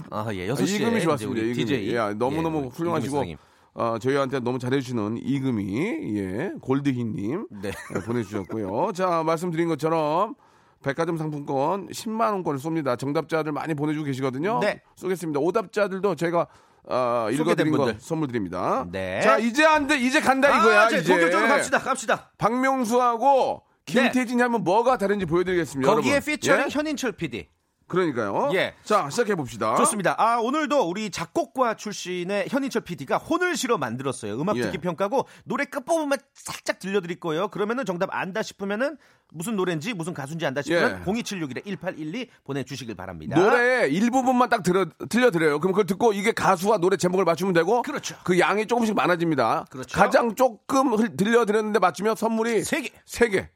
아, 0.09 0.27
예, 0.33 0.49
아, 0.49 0.53
6시에 0.53 0.81
이금이 0.81 1.01
좋았습니다. 1.01 1.41
이금이. 1.41 1.53
DJ. 1.53 1.93
예, 1.93 2.13
너무너무 2.13 2.65
예, 2.65 2.69
훌륭하시고, 2.69 3.23
이금희 3.23 3.37
어, 3.79 3.97
저희한테 3.97 4.41
너무 4.41 4.59
잘해주시는 4.59 5.19
이금희, 5.23 6.17
예, 6.17 6.51
골드희님. 6.59 7.47
네. 7.61 7.71
예, 7.95 7.99
보내주셨고요. 8.01 8.91
자, 8.93 9.23
말씀드린 9.23 9.69
것처럼, 9.69 10.35
백화점 10.83 11.17
상품권 11.17 11.87
10만 11.87 12.33
원권을 12.33 12.59
쏩니다. 12.59 12.99
정답자들 12.99 13.53
많이 13.53 13.73
보내주고 13.73 14.03
계시거든요. 14.05 14.59
네. 14.59 14.81
쏘겠습니다. 14.97 15.39
오답자들도 15.39 16.15
제가, 16.15 16.47
어, 16.89 17.27
읽어드린 17.31 17.71
거. 17.75 17.93
선물 17.99 18.27
드립니다. 18.27 18.85
네. 18.91 19.21
자, 19.21 19.37
이제 19.37 19.63
안 19.65 19.87
돼. 19.87 19.97
이제 19.97 20.19
간다 20.19 20.49
이거야. 20.59 20.81
아, 20.83 20.87
이제. 20.89 21.01
본격적으로 21.13 21.47
갑시다. 21.47 21.79
갑시다. 21.79 22.31
박명수하고 22.37 23.63
김태진이 23.85 24.41
하면 24.41 24.63
뭐가 24.65 24.97
다른지 24.97 25.25
보여드리겠습니다. 25.25 25.89
거기에 25.93 26.11
여러분. 26.15 26.33
피처링 26.33 26.65
예? 26.65 26.67
현인철 26.69 27.13
PD. 27.13 27.47
그러니까요. 27.89 28.51
예. 28.53 28.73
자, 28.83 29.09
시작해 29.09 29.35
봅시다. 29.35 29.75
좋습니다. 29.75 30.15
아, 30.17 30.37
오늘도 30.37 30.87
우리 30.89 31.09
작곡과 31.09 31.73
출신의 31.75 32.45
현인철 32.49 32.83
PD가 32.83 33.17
혼을 33.17 33.57
실어 33.57 33.77
만들었어요. 33.77 34.39
음악 34.39 34.55
예. 34.57 34.61
듣기 34.61 34.77
평가고 34.77 35.25
노래 35.43 35.65
끝부분만 35.65 36.19
살짝 36.33 36.79
들려 36.79 37.01
드릴 37.01 37.19
거예요. 37.19 37.49
그러면은 37.49 37.83
정답 37.85 38.09
안다 38.13 38.41
싶으면은 38.41 38.97
무슨 39.31 39.55
노래인지 39.55 39.93
무슨 39.93 40.13
가수인지 40.13 40.45
안다 40.45 40.61
싶으면 40.61 41.03
예. 41.05 41.11
02761-1812 41.11 42.27
보내 42.43 42.63
주시길 42.63 42.95
바랍니다. 42.95 43.39
노래 43.39 43.87
일부분만 43.87 44.49
딱 44.49 44.63
들어, 44.63 44.85
들려 45.09 45.31
드려요. 45.31 45.59
그럼 45.59 45.73
그걸 45.73 45.85
듣고 45.85 46.13
이게 46.13 46.31
가수와 46.31 46.77
노래 46.77 46.97
제목을 46.97 47.25
맞추면 47.25 47.53
되고. 47.53 47.81
그렇죠. 47.81 48.15
그 48.23 48.39
양이 48.39 48.65
조금씩 48.65 48.95
많아집니다. 48.95 49.65
그렇죠. 49.69 49.97
가장 49.97 50.35
조금 50.35 50.93
흘- 50.93 51.15
들려 51.17 51.45
드렸는데 51.45 51.79
맞추면 51.79 52.15
선물이 52.15 52.63
세 52.63 52.81
개. 52.81 52.89
세 53.05 53.29
개. 53.29 53.49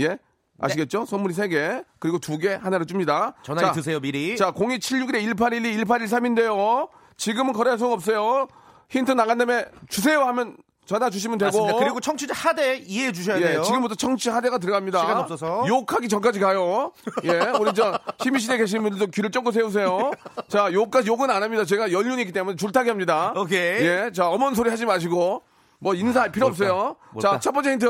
예? 0.00 0.18
아시겠죠? 0.60 1.04
선물이 1.04 1.34
세개 1.34 1.82
그리고 1.98 2.18
두개 2.18 2.54
하나를 2.54 2.86
줍니다. 2.86 3.34
전화기 3.42 3.66
자, 3.66 3.72
드세요, 3.72 4.00
미리. 4.00 4.36
자, 4.36 4.52
02761-1812, 4.52 5.84
1813인데요. 5.84 6.88
지금은 7.16 7.52
거래소 7.52 7.92
없어요. 7.92 8.48
힌트 8.90 9.12
나간 9.12 9.38
다음에 9.38 9.66
주세요 9.88 10.20
하면 10.22 10.56
전화 10.84 11.08
주시면 11.08 11.38
되고. 11.38 11.46
맞습니다. 11.46 11.78
그리고 11.78 12.00
청취자 12.00 12.34
하대 12.34 12.76
이해해 12.76 13.12
주셔야 13.12 13.36
예, 13.38 13.40
돼요. 13.40 13.62
지금부터 13.62 13.94
청취 13.94 14.28
하대가 14.28 14.58
들어갑니다. 14.58 15.00
시간 15.00 15.16
없어서. 15.18 15.64
욕하기 15.66 16.08
전까지 16.08 16.40
가요. 16.40 16.92
예, 17.24 17.30
우리 17.58 17.72
저 17.72 17.98
힘이시대 18.20 18.58
계신 18.58 18.82
분들도 18.82 19.06
귀를 19.12 19.30
쫑긋 19.30 19.54
세우세요. 19.54 20.10
자, 20.48 20.72
욕까지 20.72 21.08
욕은 21.08 21.30
안 21.30 21.42
합니다. 21.42 21.64
제가 21.64 21.92
연륜이기 21.92 22.32
때문에 22.32 22.56
줄타기 22.56 22.88
합니다. 22.88 23.32
오케이. 23.36 23.86
예, 23.86 24.10
자, 24.12 24.28
어머니 24.28 24.56
소리 24.56 24.70
하지 24.70 24.84
마시고 24.84 25.42
뭐 25.78 25.94
인사할 25.94 26.32
필요 26.32 26.48
없어요. 26.48 26.96
뭘까? 27.12 27.30
자, 27.30 27.38
첫 27.38 27.52
번째 27.52 27.72
힌트. 27.72 27.86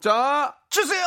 자, 0.00 0.54
주세요. 0.68 1.04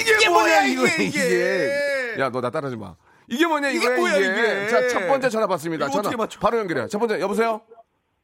이게, 0.00 0.14
이게 0.14 0.28
뭐야, 0.28 0.42
뭐야, 0.44 0.64
이거 0.64 0.86
이게, 0.86 1.04
이게. 1.04 2.16
야, 2.20 2.30
너 2.30 2.40
나 2.40 2.50
따라하지 2.50 2.76
마. 2.76 2.94
이게 3.28 3.46
뭐냐 3.46 3.68
이게 3.68 3.84
이거야 3.84 3.96
뭐야, 3.98 4.16
이게. 4.16 4.28
이게. 4.32 4.68
자, 4.68 4.88
첫 4.88 5.06
번째 5.06 5.28
전화 5.28 5.46
받습니다. 5.46 5.88
전화? 5.88 6.10
바로 6.40 6.58
연결해요. 6.58 6.88
첫 6.88 6.98
번째 6.98 7.20
여보세요? 7.20 7.60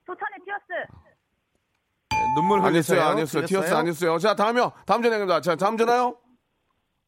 소천의 0.06 0.38
티어스 0.44 2.24
눈물 2.36 2.60
아니었어요, 2.60 2.98
흘렸어요. 3.00 3.12
아니었어요. 3.12 3.46
티어스 3.46 3.74
아니었어요. 3.74 4.18
자, 4.18 4.34
다음이요. 4.34 4.72
다음 4.86 5.02
전화입니다. 5.02 5.40
자, 5.40 5.56
다음 5.56 5.76
전화요. 5.76 6.16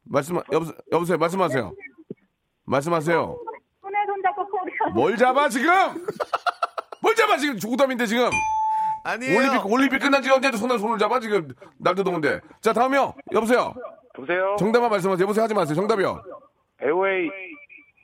말씀, 0.05 0.37
여보세요, 0.53 0.77
여보세요, 0.93 1.19
말씀하세요. 1.19 1.73
말씀하세요. 2.65 3.39
손에 3.81 3.97
손잡고 4.07 4.47
뭘 4.95 5.17
잡아, 5.17 5.49
지금? 5.49 5.73
뭘 7.01 7.15
잡아, 7.17 7.37
지금? 7.39 7.59
조구담인데, 7.59 8.07
지금? 8.07 8.31
아니에요. 9.05 9.37
올림픽, 9.39 9.67
올림픽 9.67 9.99
끝난 10.01 10.23
지 10.23 10.31
언제도 10.31 10.57
손에 10.57 10.79
손을 10.79 10.99
잡아, 10.99 11.19
지금? 11.21 11.49
날도 11.79 12.05
더운데. 12.05 12.41
자, 12.61 12.73
다음이요. 12.73 13.15
여보세요. 13.33 13.75
보세요. 14.17 14.57
정답만 14.59 14.91
말씀하세요. 14.91 15.23
여보세요, 15.23 15.45
하지 15.45 15.55
마세요. 15.55 15.75
정답이요. 15.77 16.23
배우의 16.79 17.31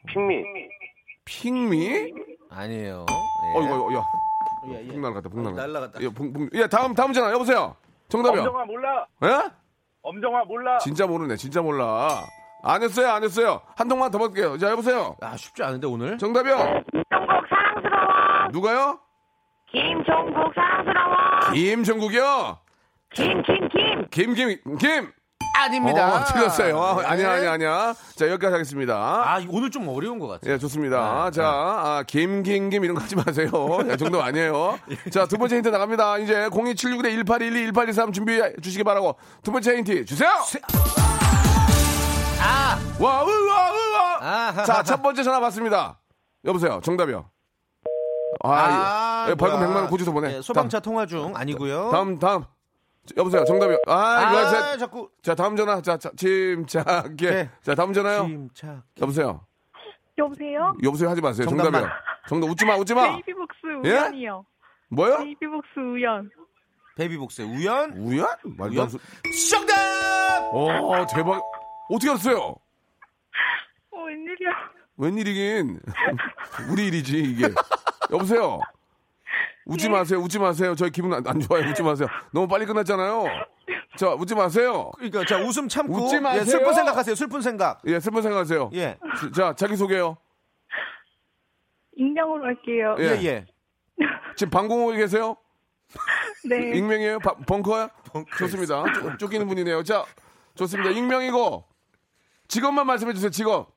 핑미. 0.09 0.45
핑미? 1.25 2.13
아니에요. 2.51 3.07
어, 3.57 3.63
이거, 3.63 3.95
야. 3.95 4.05
예, 4.69 4.85
예. 4.85 4.89
풍 4.89 5.01
날아갔다, 5.01 5.29
풍 5.29 5.43
날아갔다. 5.43 5.67
날라갔다. 5.67 6.01
예, 6.03 6.09
풍, 6.09 6.33
풍. 6.33 6.49
예, 6.55 6.67
다음, 6.67 6.95
다음 6.95 7.13
전화. 7.13 7.31
여보세요. 7.33 7.75
정답이요. 8.09 8.43
엄정아 8.43 8.65
몰라. 8.67 9.07
예? 9.25 9.51
엄정아 10.03 10.45
몰라. 10.45 10.79
진짜 10.79 11.07
모르네, 11.07 11.37
진짜 11.37 11.63
몰라. 11.63 12.25
안 12.65 12.83
했어요, 12.83 13.09
안 13.09 13.25
했어요. 13.25 13.61
한 13.77 13.89
통만 13.89 14.11
더 14.11 14.19
볼게요. 14.19 14.57
자, 14.59 14.71
여보세요. 14.71 15.17
아 15.21 15.37
쉽지 15.37 15.63
않은데 15.65 15.87
오늘. 15.87 16.19
정답이요. 16.19 16.57
김종국 16.93 17.49
사랑스러워. 17.49 18.49
누가요? 18.53 19.01
김종국 19.71 20.55
사랑스러워. 20.55 21.17
김종국이요. 21.55 22.59
김, 23.15 23.43
김, 23.43 23.69
김. 23.69 24.07
김, 24.11 24.35
김, 24.35 24.77
김. 24.79 25.13
아닙니다. 25.55 26.15
어, 26.17 26.25
틀렸어요. 26.25 26.81
아, 26.81 27.03
네. 27.03 27.07
아니야, 27.07 27.33
아니야, 27.33 27.53
아니야. 27.53 27.95
자, 28.17 28.27
여기까지 28.29 28.53
하겠습니다. 28.53 28.95
아 28.97 29.41
오늘 29.49 29.71
좀 29.71 29.87
어려운 29.89 30.19
것 30.19 30.27
같아요. 30.29 30.55
예, 30.55 30.59
좋습니다. 30.59 31.27
네, 31.27 31.31
자, 31.31 31.47
아, 31.47 32.05
김, 32.07 32.43
김, 32.43 32.71
김 32.71 32.85
이런 32.85 32.97
거 32.97 33.03
하지 33.03 33.15
마세요. 33.17 33.49
이 33.93 33.97
정도 33.97 34.23
아니에요. 34.23 34.79
자, 35.13 35.27
두 35.27 35.37
번째 35.39 35.57
힌트 35.57 35.69
나갑니다. 35.69 36.19
이제 36.19 36.49
02761에 36.49 37.11
1812, 37.27 37.73
1823 37.73 38.13
준비해 38.13 38.53
주시기 38.63 38.83
바라고. 38.85 39.17
두 39.43 39.53
번째 39.53 39.77
힌트 39.77 40.05
주세요! 40.07 40.31
아 42.41 42.79
와, 42.99 43.25
으와, 43.25 43.73
으와! 43.73 44.17
아하하하. 44.21 44.65
자, 44.65 44.83
첫 44.83 45.03
번째 45.03 45.23
전화 45.23 45.39
받습니다. 45.41 46.01
여보세요, 46.45 46.81
정답이요. 46.83 47.27
아, 48.45 49.27
예, 49.29 49.35
벌금 49.35 49.59
뭐야. 49.59 49.71
100만 49.71 49.77
원 49.77 49.87
고지서 49.89 50.11
보내. 50.11 50.37
예, 50.39 50.43
소방차 50.43 50.81
통화 50.81 51.07
중 51.07 51.33
아니고요. 51.37 51.91
다음, 51.93 52.19
다음. 52.19 52.45
여보세요, 53.17 53.45
정답이요. 53.45 53.79
아, 53.87 53.93
아, 53.95 54.31
이거 54.31 54.39
하세요. 54.39 54.79
자꾸 54.79 55.11
자, 55.23 55.35
다음 55.35 55.57
전화. 55.57 55.81
자, 55.81 55.97
자 55.97 56.11
침착하게. 56.17 57.31
네. 57.31 57.51
자, 57.63 57.75
다음 57.75 57.93
전화요. 57.93 58.27
침착. 58.27 58.83
여보세요. 59.01 59.45
여보세요? 60.19 60.75
여보세요 60.83 61.11
하지 61.11 61.21
마세요. 61.21 61.47
정답만. 61.49 61.73
정답이요. 61.73 61.97
정답 62.29 62.47
웃지 62.51 62.65
마, 62.65 62.77
웃지 62.77 62.95
마. 62.95 63.13
베이비복스 63.13 63.59
예? 63.85 63.91
우연이요. 63.91 64.45
뭐요? 64.91 65.19
베이비복스 65.19 65.81
우연. 65.81 66.31
베이비복스의 66.97 67.49
우연. 67.49 67.93
우연? 67.93 68.29
말도 68.45 68.65
안 68.65 68.71
우연? 68.71 68.89
소... 68.89 68.99
정답. 69.51 69.75
어, 70.53 71.07
대박. 71.07 71.43
어떻게 71.89 72.11
알았어요? 72.11 72.39
어, 73.91 74.05
웬일이야. 74.05 74.51
웬일이긴. 74.99 75.81
우리 76.71 76.87
일이지, 76.89 77.19
이게. 77.19 77.49
여보세요? 78.11 78.61
웃지 79.67 79.89
마세요, 79.89 80.19
웃지 80.21 80.39
마세요. 80.39 80.75
저희 80.75 80.91
기분 80.91 81.13
안, 81.15 81.27
안 81.27 81.39
좋아요, 81.41 81.69
웃지 81.69 81.83
마세요. 81.83 82.09
너무 82.33 82.49
빨리 82.49 82.67
끝났잖아요. 82.67 83.25
자, 83.97 84.09
웃지 84.15 84.35
마세요. 84.35 84.91
그러니까 84.97 85.25
자 85.25 85.39
웃음 85.39 85.69
참고 85.69 86.05
웃지 86.05 86.19
마세요. 86.19 86.41
예, 86.41 86.45
슬픈 86.45 86.73
생각하세요. 86.75 87.15
슬픈 87.15 87.41
생각. 87.43 87.81
예, 87.87 88.01
슬픈 88.01 88.23
생각하세요. 88.23 88.71
예. 88.75 88.99
자, 89.35 89.55
자기 89.55 89.77
소개요. 89.77 90.17
익명으로 91.97 92.45
할게요. 92.45 92.97
예. 92.99 93.05
예, 93.05 93.25
예. 93.25 93.47
지금 94.37 94.51
방공호에 94.51 94.97
계세요? 94.97 95.37
네. 96.49 96.77
익명이에요? 96.79 97.19
바- 97.19 97.35
벙커야? 97.47 97.91
좋습니다. 98.39 98.83
쫓- 98.95 99.19
쫓기는 99.19 99.47
분이네요. 99.47 99.83
자, 99.85 100.05
좋습니다. 100.55 100.91
익명이고, 100.91 101.65
직업만 102.49 102.87
말씀해 102.87 103.13
주세요, 103.13 103.31
직업. 103.31 103.71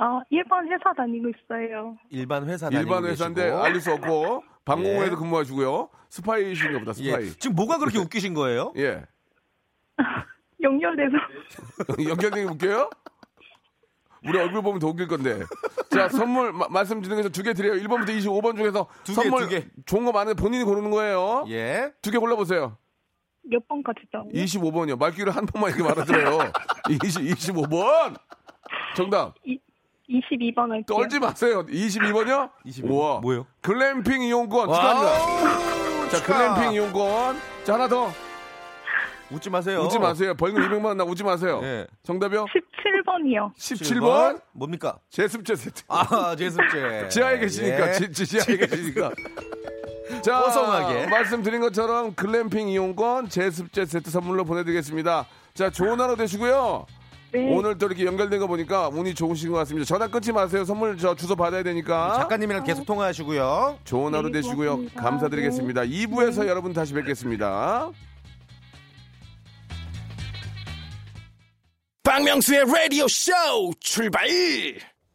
어, 0.00 0.20
일반 0.30 0.70
회사 0.70 0.92
다니고 0.94 1.28
있어요. 1.30 1.96
일반 2.10 2.48
회사 2.48 2.68
다니고 2.70 2.80
일반 2.94 3.10
회사인데 3.10 3.42
계시고. 3.44 3.58
알릴 3.64 3.80
수 3.80 3.92
없고, 3.92 4.44
방공호에도 4.68 5.12
예. 5.12 5.16
근무하시고요. 5.16 5.88
스파이신가 6.10 6.78
보다, 6.80 6.92
예. 6.98 7.10
스파이. 7.10 7.30
지금 7.38 7.56
뭐가 7.56 7.78
그렇게 7.78 7.98
웃기신 7.98 8.34
거예요? 8.34 8.72
예. 8.76 9.02
연결돼서. 10.62 11.16
연결되게 12.08 12.44
웃겨요? 12.46 12.90
우리 14.26 14.36
얼굴 14.38 14.62
보면 14.62 14.78
더 14.80 14.88
웃길 14.88 15.06
건데. 15.08 15.40
자, 15.90 16.08
선물 16.08 16.52
마- 16.52 16.68
말씀드리는 16.68 17.16
게서 17.18 17.28
두 17.30 17.42
개 17.42 17.54
드려요. 17.54 17.80
1번부터 17.82 18.08
25번 18.18 18.56
중에서 18.56 18.88
두 19.04 19.14
개, 19.14 19.22
선물 19.22 19.42
두 19.42 19.48
개. 19.48 19.66
좋은 19.86 20.04
거 20.04 20.12
많은데 20.12 20.40
본인이 20.40 20.64
고르는 20.64 20.90
거예요. 20.90 21.44
예. 21.48 21.92
두 22.02 22.10
개 22.10 22.18
골라보세요. 22.18 22.76
몇 23.44 23.66
번까지죠? 23.68 24.28
25번이요. 24.34 24.98
말귀를 24.98 25.34
한 25.34 25.46
번만 25.46 25.70
이렇게 25.70 25.82
알아들어요. 25.82 26.52
20, 26.90 27.22
25번! 27.22 28.18
정답. 28.96 29.34
22번 30.08 30.70
할게요. 30.70 30.84
떨지 30.96 31.18
마세요. 31.18 31.64
22번이요? 31.66 32.50
22번. 32.66 32.90
우와. 32.90 33.20
뭐요? 33.20 33.46
글램핑 33.60 34.22
이용권 34.22 34.68
와우, 34.68 34.76
축하합니다. 35.04 36.08
자. 36.18 36.22
글램핑 36.24 36.72
이용권. 36.72 37.36
자, 37.64 37.74
하나 37.74 37.88
더. 37.88 38.10
웃지 39.30 39.50
마세요. 39.50 39.80
웃지 39.82 39.98
마세요. 39.98 40.34
벌금 40.34 40.62
200만 40.62 40.84
원 40.86 40.96
나 40.96 41.04
웃지 41.04 41.22
마세요. 41.22 41.60
예. 41.62 41.86
정답이요? 42.02 42.46
17번이요. 42.46 43.54
17번. 43.54 44.40
뭡니까? 44.52 44.96
제습제 45.10 45.54
세트. 45.54 45.82
아, 45.88 46.34
제습제. 46.34 47.08
지하에 47.12 47.38
계시니까 47.38 47.88
예. 47.88 47.92
지, 47.92 48.10
지, 48.10 48.26
지하에 48.26 48.56
계시니까 48.56 49.10
자 50.24 50.40
뽀송하게. 50.40 51.08
말씀드린 51.08 51.60
것처럼 51.60 52.14
글램핑 52.14 52.70
이용권 52.70 53.28
제습제 53.28 53.84
세트 53.84 54.10
선물로 54.10 54.44
보내드리겠습니다 54.46 55.26
자 55.52 55.68
좋은 55.68 56.00
하루 56.00 56.16
되시고요 56.16 56.86
네. 57.30 57.54
오늘 57.54 57.76
또 57.76 57.86
이렇게 57.86 58.06
연결된 58.06 58.40
거 58.40 58.46
보니까 58.46 58.88
운이 58.88 59.14
좋으신 59.14 59.50
것 59.52 59.58
같습니다 59.58 59.84
전화 59.86 60.06
끊지 60.08 60.32
마세요 60.32 60.64
선물 60.64 60.96
저 60.96 61.14
주소 61.14 61.36
받아야 61.36 61.62
되니까 61.62 62.14
작가님이랑 62.14 62.64
계속 62.64 62.86
통화하시고요. 62.86 63.80
좋은 63.84 64.14
하루 64.14 64.28
네, 64.30 64.40
되시고요 64.40 64.70
고맙습니다. 64.76 65.02
감사드리겠습니다 65.02 65.82
2부에서 65.82 66.46
여러분 66.46 66.72
다시 66.72 66.94
뵙겠습니다 66.94 67.90
박명수의 72.02 72.64
라디오 72.72 73.06
쇼 73.08 73.32
출발 73.80 74.26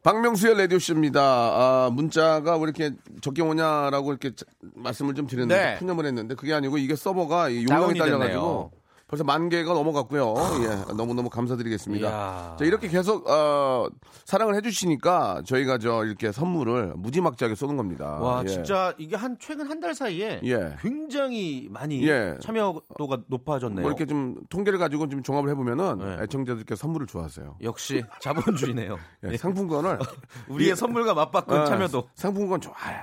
박명수의 0.03 0.57
라디오쇼입니다. 0.57 1.21
아, 1.21 1.89
문자가 1.93 2.57
왜 2.57 2.63
이렇게 2.63 2.91
적게 3.21 3.41
오냐라고 3.41 4.11
이렇게 4.11 4.35
자- 4.35 4.45
말씀을 4.75 5.15
좀 5.15 5.27
드렸는데, 5.27 5.63
네. 5.63 5.75
푸념을 5.79 6.05
했는데, 6.05 6.35
그게 6.35 6.53
아니고 6.53 6.77
이게 6.77 6.93
서버가 6.97 7.47
이 7.47 7.63
용량이 7.63 7.97
딸려가지고 7.97 8.19
됐네요. 8.19 8.71
벌써 9.13 9.23
만 9.23 9.47
개가 9.47 9.71
넘어갔고요. 9.75 10.33
예, 10.63 10.93
너무너무 10.95 11.29
감사드리겠습니다. 11.29 12.07
이야. 12.09 12.55
자, 12.57 12.65
이렇게 12.65 12.87
계속, 12.87 13.29
어, 13.29 13.87
사랑을 14.25 14.55
해주시니까 14.55 15.43
저희가 15.45 15.77
저 15.77 16.03
이렇게 16.03 16.31
선물을 16.31 16.93
무지막지하게 16.97 17.53
쏘는 17.53 17.77
겁니다. 17.77 18.17
와, 18.19 18.41
예. 18.43 18.47
진짜 18.47 18.91
이게 18.97 19.15
한 19.15 19.37
최근 19.39 19.69
한 19.69 19.83
달 19.83 19.93
사이에 19.93 20.39
예. 20.45 20.75
굉장히 20.79 21.67
많이 21.69 22.07
예. 22.07 22.37
참여도가 22.41 23.17
높아졌네요. 23.27 23.81
뭐 23.81 23.91
이렇게 23.91 24.05
좀 24.07 24.37
통계를 24.49 24.79
가지고 24.79 25.09
좀 25.09 25.21
종합을 25.21 25.49
해보면은 25.51 25.97
네. 25.99 26.23
애청자들께 26.23 26.75
선물을 26.75 27.05
좋아하세요. 27.05 27.57
역시 27.61 28.01
자본주의네요. 28.21 28.97
예, 29.25 29.37
상품권을 29.37 29.99
우리의 30.47 30.71
예. 30.71 30.75
선물과 30.75 31.13
맞바꾼 31.13 31.59
어, 31.59 31.65
참여도. 31.65 32.07
상품권 32.15 32.61
좋아해. 32.61 32.95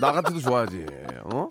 나 0.00 0.12
같아도 0.12 0.38
좋아하지. 0.40 0.84
어? 1.32 1.48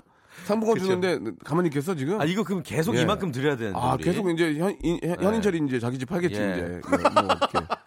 상품권 0.48 0.80
주는데 0.80 1.32
가만히 1.44 1.68
있겠어 1.68 1.96
지금? 1.96 2.20
아 2.20 2.26
이거 2.26 2.44
그럼 2.44 2.64
계속 2.64 2.96
예. 2.96 3.02
이만큼 3.02 3.32
드려야 3.32 3.56
되는데. 3.56 3.78
아, 3.80 3.94
우리. 3.94 4.04
계속 4.04 4.30
이제 4.30 4.56
현, 4.56 4.76
인, 4.82 5.00
현인철이 5.04 5.62
이제 5.68 5.80
자기 5.80 6.00
집 6.00 6.10
팔겠지 6.10 6.36
예. 6.40 6.54
이제. 6.54 6.82
예, 6.94 6.98
뭐 7.22 7.28
어떻게 7.30 7.60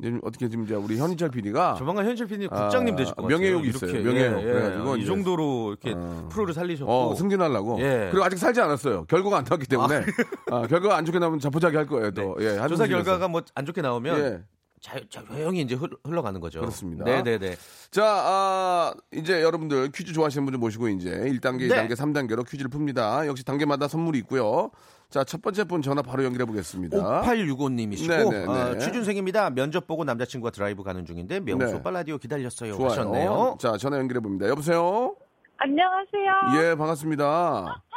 이제 0.00 0.10
좀 0.10 0.20
어떻게 0.22 0.48
지금 0.48 0.64
이제 0.64 0.74
우리 0.76 0.96
현인철 0.96 1.30
PD가 1.30 1.74
조만간 1.76 2.06
현실 2.06 2.26
PD님 2.26 2.50
국장님 2.50 2.94
아, 2.94 2.96
되실 2.96 3.14
것 3.14 3.22
같아요. 3.22 3.36
명예욕이 3.38 3.68
이렇게, 3.68 3.86
있어요. 3.86 4.02
명예욕. 4.04 4.40
예, 4.40 4.44
그래가지고 4.44 4.96
이 4.96 5.04
정도로 5.06 5.70
이렇게 5.82 5.96
프로를 6.30 6.54
살리셨고. 6.54 6.92
어, 6.92 7.14
승진하려고. 7.16 7.80
예. 7.80 8.08
그리고 8.10 8.24
아직 8.24 8.36
살지 8.38 8.60
않았어요. 8.60 9.06
결과가 9.06 9.38
안 9.38 9.44
나왔기 9.44 9.66
때문에. 9.66 10.04
아, 10.52 10.66
결과가 10.68 10.96
안 10.96 11.04
좋게 11.04 11.18
나오면 11.18 11.40
자포자기 11.40 11.76
할 11.76 11.86
거예요, 11.86 12.12
또. 12.12 12.36
예, 12.40 12.56
조사. 12.68 12.86
결과가 12.86 13.26
뭐 13.28 13.42
안 13.54 13.66
좋게 13.66 13.80
나오면 13.82 14.44
예. 14.78 14.80
자, 14.80 15.00
자, 15.10 15.24
조용히 15.24 15.60
이제 15.60 15.74
흘, 15.74 15.88
흘러가는 16.04 16.40
거죠. 16.40 16.60
그렇습니다. 16.60 17.04
네네네. 17.04 17.56
자, 17.90 18.04
아, 18.04 18.94
이제 19.12 19.42
여러분들 19.42 19.90
퀴즈 19.92 20.12
좋아하시는 20.12 20.44
분들 20.44 20.58
모시고 20.58 20.88
이제 20.88 21.10
1단계, 21.10 21.68
네. 21.68 21.68
2단계, 21.68 21.92
3단계로 21.92 22.48
퀴즈를 22.48 22.70
풉니다. 22.70 23.26
역시 23.26 23.44
단계마다 23.44 23.88
선물이 23.88 24.18
있고요. 24.20 24.70
자, 25.10 25.24
첫 25.24 25.40
번째 25.40 25.64
분 25.64 25.82
전화 25.82 26.02
바로 26.02 26.22
연결해 26.24 26.44
보겠습니다. 26.44 27.22
5865님이시고 27.22 28.30
네네네. 28.30 28.46
어, 28.46 28.78
취준생입니다. 28.78 29.50
면접 29.50 29.86
보고 29.86 30.04
남자친구와 30.04 30.50
드라이브 30.50 30.82
가는 30.82 31.04
중인데 31.04 31.40
명수 31.40 31.66
네. 31.66 31.72
오빠 31.74 31.90
라디오 31.90 32.18
기다렸어요. 32.18 32.74
좋아요. 32.74 32.90
하셨네요. 32.90 33.56
자, 33.58 33.76
전화 33.78 33.98
연결해 33.98 34.20
봅니다. 34.20 34.46
여보세요? 34.48 35.16
안녕하세요. 35.56 36.62
예, 36.62 36.74
반갑습니다. 36.76 37.82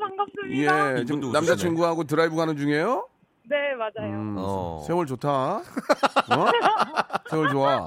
반갑습니다. 0.00 0.98
예, 1.00 1.04
지금 1.04 1.32
남자친구하고 1.32 2.04
드라이브 2.04 2.36
가는 2.36 2.56
중이에요? 2.56 3.08
네, 3.48 3.74
맞아요. 3.74 4.10
음, 4.12 4.36
어. 4.38 4.82
세월 4.86 5.06
좋다. 5.06 5.28
어? 5.28 5.62
세월 7.30 7.48
좋아. 7.50 7.86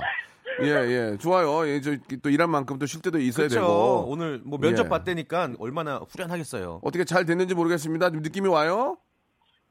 예, 0.62 0.68
예, 0.68 1.18
좋아요. 1.20 1.68
예, 1.68 1.82
저또 1.82 2.30
일한 2.30 2.50
만큼 2.50 2.80
또 2.80 2.86
쉴 2.88 3.02
때도 3.02 3.20
있어야 3.20 3.48
그렇죠. 3.48 3.62
되고. 3.62 4.06
오늘 4.08 4.42
뭐 4.44 4.60
면접 4.60 4.86
예. 4.86 4.90
봤다니까 4.90 5.52
얼마나 5.60 5.98
후련하겠어요. 6.10 6.80
어떻게 6.84 7.04
잘 7.06 7.26
됐는지 7.26 7.54
모르겠습니다. 7.54 8.10
좀 8.12 8.22
느낌이 8.22 8.48
와요? 8.48 8.98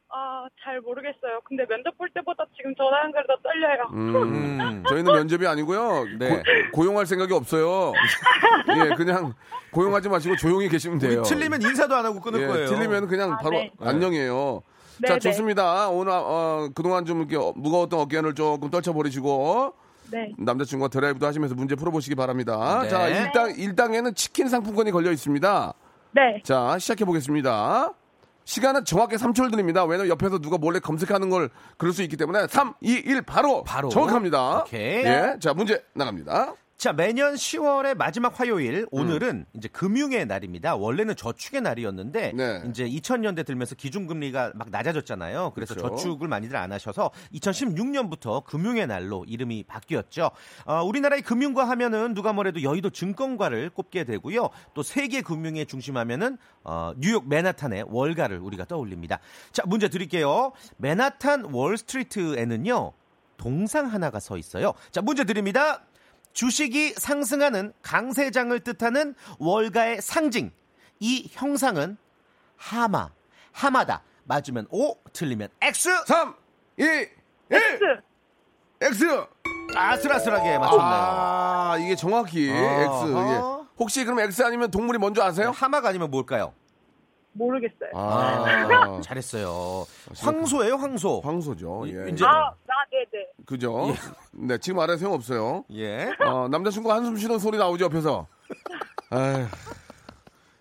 아, 0.09 0.47
잘 0.63 0.81
모르겠어요. 0.81 1.41
근데 1.45 1.67
면접 1.69 1.97
볼 1.99 2.09
때보다 2.15 2.45
지금 2.57 2.73
전화 2.77 3.03
연결이 3.05 3.27
더 3.27 3.37
떨려요. 3.43 3.83
음, 3.93 4.17
음. 4.61 4.85
저희는 4.89 5.13
면접이 5.13 5.47
아니고요. 5.47 6.05
네. 6.21 6.43
고, 6.73 6.85
용할 6.85 7.05
생각이 7.07 7.33
없어요. 7.35 7.93
예, 8.91 8.95
그냥 8.95 9.35
고용하지 9.73 10.09
마시고 10.09 10.37
조용히 10.37 10.69
계시면 10.69 10.99
돼요. 11.01 11.23
틀리면 11.23 11.63
인사도 11.63 11.95
안 11.97 12.07
하고 12.07 12.21
끊을 12.21 12.43
예, 12.43 12.47
거예요. 12.47 12.67
틀리면 12.69 13.09
그냥 13.09 13.33
아, 13.33 13.37
바로 13.39 13.57
네. 13.59 13.73
안녕이에요. 13.81 14.63
네, 15.01 15.09
자, 15.09 15.15
네. 15.15 15.19
좋습니다. 15.21 15.89
오늘 15.89 16.13
어, 16.13 16.69
그동안 16.75 17.05
좀 17.05 17.21
이렇게 17.29 17.37
무거웠던 17.57 18.01
어깨를 18.01 18.35
조금 18.35 18.71
떨쳐버리시고 18.71 19.75
네. 20.11 20.33
남자친구와 20.39 20.89
드라이브도 20.89 21.27
하시면서 21.27 21.55
문제 21.55 21.75
풀어보시기 21.75 22.15
바랍니다. 22.15 22.81
네. 22.83 22.89
자, 22.89 23.09
일당 23.09 23.55
일당에는 23.57 24.15
치킨 24.15 24.49
상품권이 24.49 24.91
걸려 24.91 25.11
있습니다. 25.13 25.75
네. 26.13 26.43
자, 26.45 26.79
시작해 26.79 27.05
보겠습니다. 27.05 27.93
시간은 28.45 28.85
정확히 28.85 29.17
3초를 29.17 29.51
드립니다. 29.51 29.85
왜냐면 29.85 30.09
옆에서 30.09 30.39
누가 30.39 30.57
몰래 30.57 30.79
검색하는 30.79 31.29
걸 31.31 31.51
그럴 31.77 31.93
수 31.93 32.03
있기 32.05 32.17
때문에 32.17 32.47
3, 32.47 32.75
2, 32.81 32.93
1 32.93 33.23
바로, 33.23 33.65
바로. 33.65 33.89
정확합니다. 33.89 34.61
오케이. 34.61 35.05
예. 35.05 35.37
자, 35.41 35.53
문제 35.53 35.83
나갑니다. 35.95 36.55
자, 36.77 36.93
매년 36.93 37.35
10월의 37.35 37.97
마지막 37.97 38.39
화요일, 38.39 38.87
오늘은 38.91 39.47
이제 39.55 39.67
금융의 39.67 40.27
날입니다. 40.27 40.77
원래는 40.77 41.17
저축의 41.17 41.63
날이었는데, 41.63 42.33
네. 42.35 42.63
이제 42.69 42.87
2000년대 42.87 43.47
들면서 43.47 43.75
기준금리가 43.75 44.53
막 44.55 44.69
낮아졌잖아요. 44.71 45.53
그래서 45.55 45.75
그렇죠. 45.75 45.97
저축을 45.97 46.29
많이들 46.29 46.55
안 46.55 46.73
하셔서 46.73 47.11
2016년부터 47.33 48.45
금융의 48.45 48.89
날로 48.89 49.25
이름이 49.27 49.65
바뀌었죠. 49.65 50.31
어, 50.67 50.83
우리나라의 50.83 51.23
금융과 51.23 51.67
하면은 51.71 52.13
누가 52.13 52.35
뭐래도 52.35 52.63
여의도 52.63 52.91
증권가를 52.91 53.71
꼽게 53.71 54.05
되고요. 54.05 54.51
또 54.75 54.83
세계 54.83 55.23
금융의 55.23 55.65
중심하면은 55.65 56.37
어, 56.63 56.93
뉴욕 56.99 57.27
맨하탄의 57.27 57.87
월가를 57.89 58.39
우리가 58.39 58.67
떠올립니다. 58.67 59.19
자, 59.51 59.63
문제 59.67 59.89
드릴게요. 59.89 60.53
맨하탄 60.77 61.47
월스트리트에는요. 61.53 62.93
동상 63.39 63.87
하나가 63.87 64.21
서 64.21 64.37
있어요. 64.37 64.75
자, 64.91 65.01
문제 65.01 65.25
드립니다. 65.25 65.87
주식이 66.37 66.93
상승하는 66.99 67.73
강세장을 67.81 68.61
뜻하는 68.61 69.15
월가의 69.39 70.03
상징. 70.03 70.53
이 71.01 71.31
형상은 71.33 71.97
하마, 72.59 73.09
하마다. 73.53 74.03
맞으면 74.25 74.67
O, 74.71 74.97
틀리면 75.15 75.49
X. 75.63 75.89
3, 76.07 76.35
2, 76.77 76.83
1. 76.83 77.11
X. 78.83 79.05
아슬아슬하게 79.75 80.59
맞췄네요. 80.59 80.87
아, 80.87 81.77
이게 81.81 81.97
정확히 81.97 82.51
X. 82.51 82.55
어허. 83.15 83.33
예. 83.33 83.67
혹시 83.79 84.05
그럼 84.05 84.21
X 84.21 84.43
아니면 84.43 84.71
동물이 84.71 84.99
뭔지 84.99 85.23
아세요? 85.23 85.53
하마가 85.53 85.89
아니면 85.89 86.11
뭘까요? 86.11 86.53
모르겠어요. 87.37 87.91
아, 87.95 89.01
잘했어요. 89.05 89.87
황소예요, 90.19 90.75
황소. 90.77 91.21
황소죠. 91.25 91.85
예. 91.89 92.11
이제- 92.11 92.25
아, 92.25 92.51
나, 92.67 92.75
네네. 92.91 93.27
그죠? 93.47 93.95
네, 94.33 94.59
지금 94.59 94.81
알아서 94.81 94.99
소용 95.01 95.13
없어요. 95.15 95.65
예. 95.73 96.11
어, 96.21 96.49
남자친구 96.49 96.91
한숨 96.93 97.17
쉬는 97.17 97.39
소리 97.39 97.59
나오죠, 97.59 97.85
옆에서. 97.87 98.27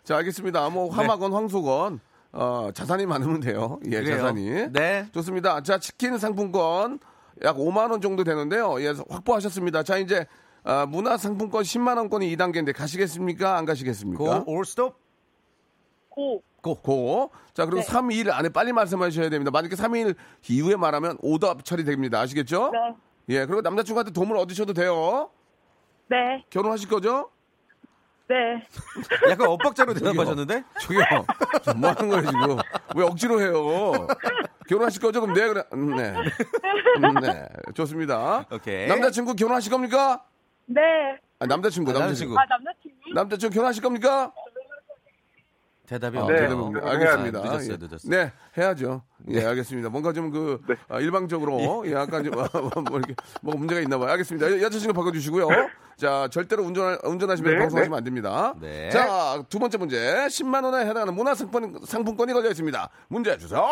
자, 0.03 0.17
알겠습니다. 0.17 0.69
뭐, 0.69 0.89
화마건, 0.91 1.33
황소건, 1.33 1.99
어, 2.33 2.69
자산이 2.73 3.05
많으면 3.05 3.39
돼요. 3.39 3.79
예, 3.85 4.01
그래요. 4.01 4.17
자산이. 4.17 4.71
네. 4.71 5.07
좋습니다. 5.13 5.61
자, 5.61 5.79
치킨 5.79 6.17
상품권 6.17 6.99
약 7.43 7.57
5만 7.57 7.91
원 7.91 8.01
정도 8.01 8.23
되는데요. 8.23 8.79
예, 8.81 8.93
확보하셨습니다. 9.09 9.83
자, 9.83 9.97
이제, 9.97 10.25
아, 10.63 10.85
문화상품권 10.85 11.63
10만 11.63 11.97
원권이 11.97 12.35
2단계인데 12.35 12.75
가시겠습니까? 12.75 13.57
안 13.57 13.65
가시겠습니까? 13.65 14.43
고, 14.43 14.51
올 14.51 14.65
스톱. 14.65 14.95
고. 16.09 16.41
고. 16.73 17.29
자, 17.53 17.65
그리고 17.65 17.81
네. 17.81 17.83
3, 17.83 18.07
2일 18.09 18.31
안에 18.31 18.49
빨리 18.49 18.73
말씀하셔야 18.73 19.29
됩니다. 19.29 19.51
만약에 19.51 19.75
3, 19.75 19.91
2일 19.91 20.15
이후에 20.49 20.75
말하면 20.75 21.17
오답 21.21 21.63
처리됩니다. 21.63 22.19
아시겠죠? 22.19 22.71
네. 22.71 22.79
예, 23.29 23.45
그리고 23.45 23.61
남자친구한테 23.61 24.11
도움을 24.11 24.37
얻으셔도 24.37 24.73
돼요. 24.73 25.29
네. 26.07 26.43
결혼하실 26.49 26.89
거죠? 26.89 27.29
네. 28.27 28.35
약간 29.29 29.47
엇박자로 29.47 29.93
대답하셨는데? 29.93 30.63
저기요. 30.81 31.03
지금 31.63 31.81
뭐 31.81 31.89
하는 31.91 32.09
거예요, 32.09 32.25
지금? 32.25 32.57
왜 32.95 33.03
억지로 33.05 33.39
해요? 33.39 34.07
결혼하실 34.67 35.01
거죠? 35.01 35.21
그럼 35.21 35.35
네, 35.35 35.47
그래. 35.47 35.63
음, 35.73 35.95
네. 35.95 36.13
음, 37.03 37.13
네. 37.21 37.47
좋습니다. 37.75 38.45
오케이. 38.51 38.87
남자친구 38.87 39.35
결혼하실 39.35 39.71
겁니까? 39.71 40.23
네. 40.65 40.81
아, 41.39 41.45
남자친구, 41.45 41.91
아, 41.91 41.99
남자친구. 41.99 42.33
남자친구. 42.33 42.39
아, 42.39 42.45
남자친구? 42.45 43.13
남자친구 43.13 43.53
결혼하실 43.53 43.83
겁니까? 43.83 44.31
대답이 45.85 46.17
아, 46.17 46.23
없네요. 46.23 46.39
대답입니다. 46.41 46.79
아, 46.87 46.91
알겠습니다. 46.91 47.39
늦었어요, 47.41 47.71
예. 47.73 47.77
늦었어요. 47.79 48.09
네, 48.11 48.31
해야죠. 48.57 49.01
예, 49.29 49.45
알겠습니다. 49.45 49.89
뭔가 49.89 50.13
좀 50.13 50.31
그, 50.31 50.61
아, 50.89 50.99
일방적으로, 50.99 51.83
예, 51.87 51.93
약간 51.93 52.23
좀, 52.23 52.37
아, 52.39 52.47
뭐 52.89 52.97
이렇게, 52.99 53.15
뭐가 53.41 53.57
문제가 53.59 53.81
있나 53.81 53.97
봐요. 53.97 54.09
알겠습니다. 54.11 54.51
여- 54.51 54.61
여자친구 54.61 54.93
바꿔주시고요. 54.93 55.47
자, 55.97 56.27
절대로 56.31 56.63
운전, 56.63 56.97
운전하시면 57.03 57.53
네, 57.53 57.59
방송하시면 57.59 57.97
안 57.97 58.03
됩니다. 58.03 58.53
네. 58.59 58.89
자, 58.89 59.43
두 59.49 59.59
번째 59.59 59.77
문제. 59.77 59.97
10만 60.27 60.63
원에 60.63 60.81
해당하는 60.89 61.13
문화 61.13 61.33
상품, 61.35 61.79
상품권이 61.85 62.33
걸려 62.33 62.49
있습니다. 62.49 62.89
문제 63.07 63.37
주세요! 63.37 63.63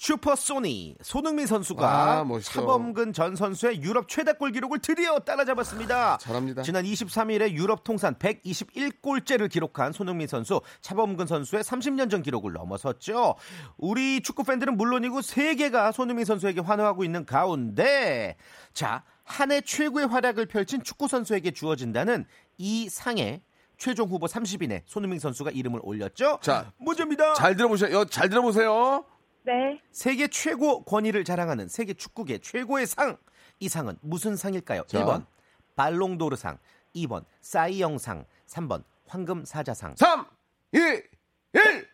슈퍼 0.00 0.34
소니 0.34 0.96
손흥민 1.02 1.46
선수가 1.46 1.86
아. 1.86 2.24
차범근 2.42 3.12
전 3.12 3.36
선수의 3.36 3.82
유럽 3.82 4.08
최다골 4.08 4.50
기록을 4.52 4.78
드디어 4.78 5.18
따라잡았습니다. 5.18 6.16
잘합니다. 6.16 6.62
지난 6.62 6.84
23일에 6.84 7.50
유럽 7.52 7.84
통산 7.84 8.14
121골째를 8.14 9.50
기록한 9.50 9.92
손흥민 9.92 10.26
선수, 10.26 10.62
차범근 10.80 11.26
선수의 11.26 11.62
30년 11.64 12.10
전 12.10 12.22
기록을 12.22 12.54
넘어섰죠. 12.54 13.34
우리 13.76 14.22
축구 14.22 14.42
팬들은 14.44 14.78
물론이고 14.78 15.20
세계가 15.20 15.92
손흥민 15.92 16.24
선수에게 16.24 16.62
환호하고 16.62 17.04
있는 17.04 17.26
가운데 17.26 18.36
자, 18.72 19.04
한 19.24 19.50
해 19.52 19.60
최고의 19.60 20.06
활약을 20.06 20.46
펼친 20.46 20.82
축구 20.82 21.08
선수에게 21.08 21.50
주어진다는 21.50 22.24
이 22.56 22.88
상에 22.88 23.42
최종 23.76 24.08
후보 24.08 24.26
30인에 24.26 24.80
손흥민 24.86 25.18
선수가 25.18 25.50
이름을 25.50 25.80
올렸죠. 25.82 26.38
자, 26.40 26.72
문제입니다. 26.78 27.34
잘 27.34 27.54
들어보세요. 27.54 28.06
잘 28.06 28.30
들어보세요. 28.30 29.04
네. 29.50 29.80
세계 29.90 30.28
최고 30.28 30.84
권위를 30.84 31.24
자랑하는 31.24 31.66
세계 31.66 31.92
축구계 31.92 32.38
최고의 32.38 32.86
상. 32.86 33.16
이 33.58 33.68
상은 33.68 33.96
무슨 34.00 34.36
상일까요? 34.36 34.84
자. 34.86 35.04
1번 35.04 35.26
발롱도르상, 35.74 36.56
2번 36.94 37.24
싸이영상, 37.40 38.24
3번 38.46 38.84
황금 39.08 39.44
사자상. 39.44 39.96
3, 39.96 40.24
2, 40.72 40.78
1! 40.78 41.88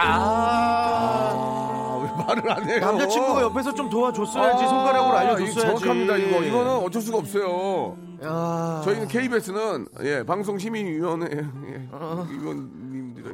아, 0.00 2.00
왜 2.02 2.24
말을 2.24 2.50
안 2.50 2.68
해요? 2.68 2.80
남자친구가 2.80 3.42
옆에서 3.42 3.72
좀 3.74 3.88
도와줬어야지 3.88 4.64
아, 4.64 4.68
손가락으로 4.68 5.08
이거 5.08 5.16
알려줬어야지. 5.16 5.60
정확합니다, 5.60 6.16
이거. 6.16 6.42
이거는 6.42 6.70
어쩔 6.84 7.00
수가 7.02 7.18
없어요. 7.18 7.96
야. 8.24 8.80
저희는 8.84 9.06
KBS는 9.08 9.86
예 10.02 10.24
방송시민위원회 10.24 11.28
예, 11.36 11.88
위원님들이 12.30 13.30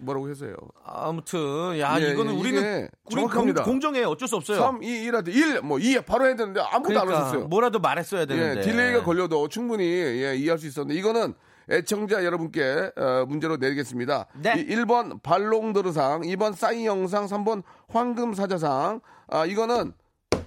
뭐라고 0.00 0.28
해서요. 0.30 0.54
아무튼 0.84 1.78
야 1.78 2.00
예, 2.00 2.10
이거는 2.12 2.34
예, 2.34 2.38
우리는 2.38 2.88
정확합니다. 3.10 3.62
공, 3.62 3.80
정해 3.80 4.02
어쩔 4.04 4.28
수 4.28 4.36
없어요. 4.36 4.58
3, 4.58 4.82
2, 4.82 4.86
1 4.86 5.16
하든 5.16 5.32
1, 5.32 5.60
뭐 5.62 5.78
2, 5.78 6.00
바로 6.02 6.26
해야 6.26 6.36
되는데 6.36 6.60
아무것도 6.60 6.98
안 7.00 7.06
그러니까 7.06 7.16
하셨어요. 7.18 7.48
뭐라도 7.48 7.78
말했어야 7.78 8.26
되는데. 8.26 8.60
예, 8.60 8.64
delay가 8.64 9.04
걸려도 9.04 9.48
충분히 9.48 9.84
예, 9.84 10.34
이해할 10.36 10.58
수 10.58 10.66
있었는데 10.66 10.98
이거는 10.98 11.34
애청자 11.70 12.24
여러분께 12.24 12.92
어, 12.96 13.24
문제로 13.28 13.56
내리겠습니다. 13.56 14.26
네. 14.42 14.54
이 14.58 14.66
1번 14.74 15.22
발롱드르상, 15.22 16.22
2번 16.22 16.54
싸이 16.54 16.84
영상, 16.86 17.26
3번 17.26 17.62
황금 17.88 18.34
사자상. 18.34 19.00
아 19.28 19.46
이거는 19.46 19.92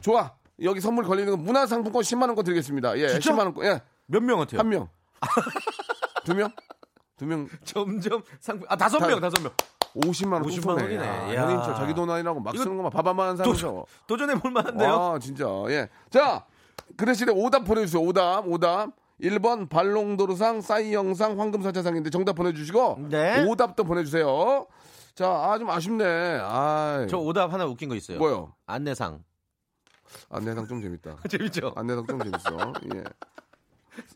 좋아. 0.01 0.33
여기 0.61 0.81
선물 0.81 1.05
걸리는 1.05 1.31
건 1.31 1.43
문화상품권 1.43 2.03
10만 2.03 2.27
원권 2.27 2.43
드리겠습니다. 2.45 2.97
예, 2.99 3.07
진짜? 3.09 3.31
10만 3.31 3.39
원권. 3.39 3.65
예. 3.65 3.81
몇 4.05 4.21
명한테요? 4.21 4.59
한 4.59 4.69
명. 4.69 4.89
두 6.25 6.35
명? 6.35 6.51
두 7.17 7.25
명. 7.25 7.47
점점 7.63 8.23
상품 8.39 8.67
아 8.69 8.75
다섯 8.75 8.97
다- 8.99 9.07
명 9.07 9.19
다섯 9.19 9.41
명 9.41 9.51
50만 9.95 10.33
원. 10.33 10.43
50만 10.43 10.61
쏘네. 10.63 10.81
원이네. 10.83 11.05
야, 11.05 11.35
야. 11.35 11.61
저 11.63 11.75
자기 11.75 11.93
돈 11.93 12.09
아니라고 12.09 12.39
막 12.39 12.55
쓰는 12.57 12.75
거만 12.77 12.91
바바만 12.91 13.37
사면서. 13.37 13.85
도전해 14.07 14.33
볼 14.39 14.49
만한데요. 14.51 14.89
아, 14.91 15.19
진짜. 15.19 15.45
예. 15.69 15.87
자, 16.09 16.45
그 16.97 17.05
대신에 17.05 17.31
오답 17.31 17.63
보내 17.63 17.85
주세요. 17.85 18.01
오답, 18.01 18.47
오답. 18.47 18.89
1번 19.21 19.69
발롱도르상, 19.69 20.61
싸이 20.61 20.93
영상, 20.95 21.39
황금사자상인데 21.39 22.09
정답 22.09 22.33
보내 22.33 22.51
주시고. 22.53 23.05
네. 23.09 23.45
오답도 23.45 23.83
보내 23.83 24.03
주세요. 24.03 24.65
자, 25.13 25.29
아, 25.29 25.59
좀 25.59 25.69
아쉽네. 25.69 26.39
아, 26.41 27.05
저 27.07 27.17
오답 27.19 27.53
하나 27.53 27.65
웃긴 27.67 27.87
거 27.87 27.93
있어요. 27.95 28.17
뭐요? 28.17 28.55
안내상. 28.65 29.23
안내상 30.31 30.67
좀 30.67 30.81
재밌다. 30.81 31.17
재밌죠? 31.29 31.71
안내상 31.75 32.07
좀 32.07 32.17
재밌어. 32.19 32.73
예. 32.95 33.03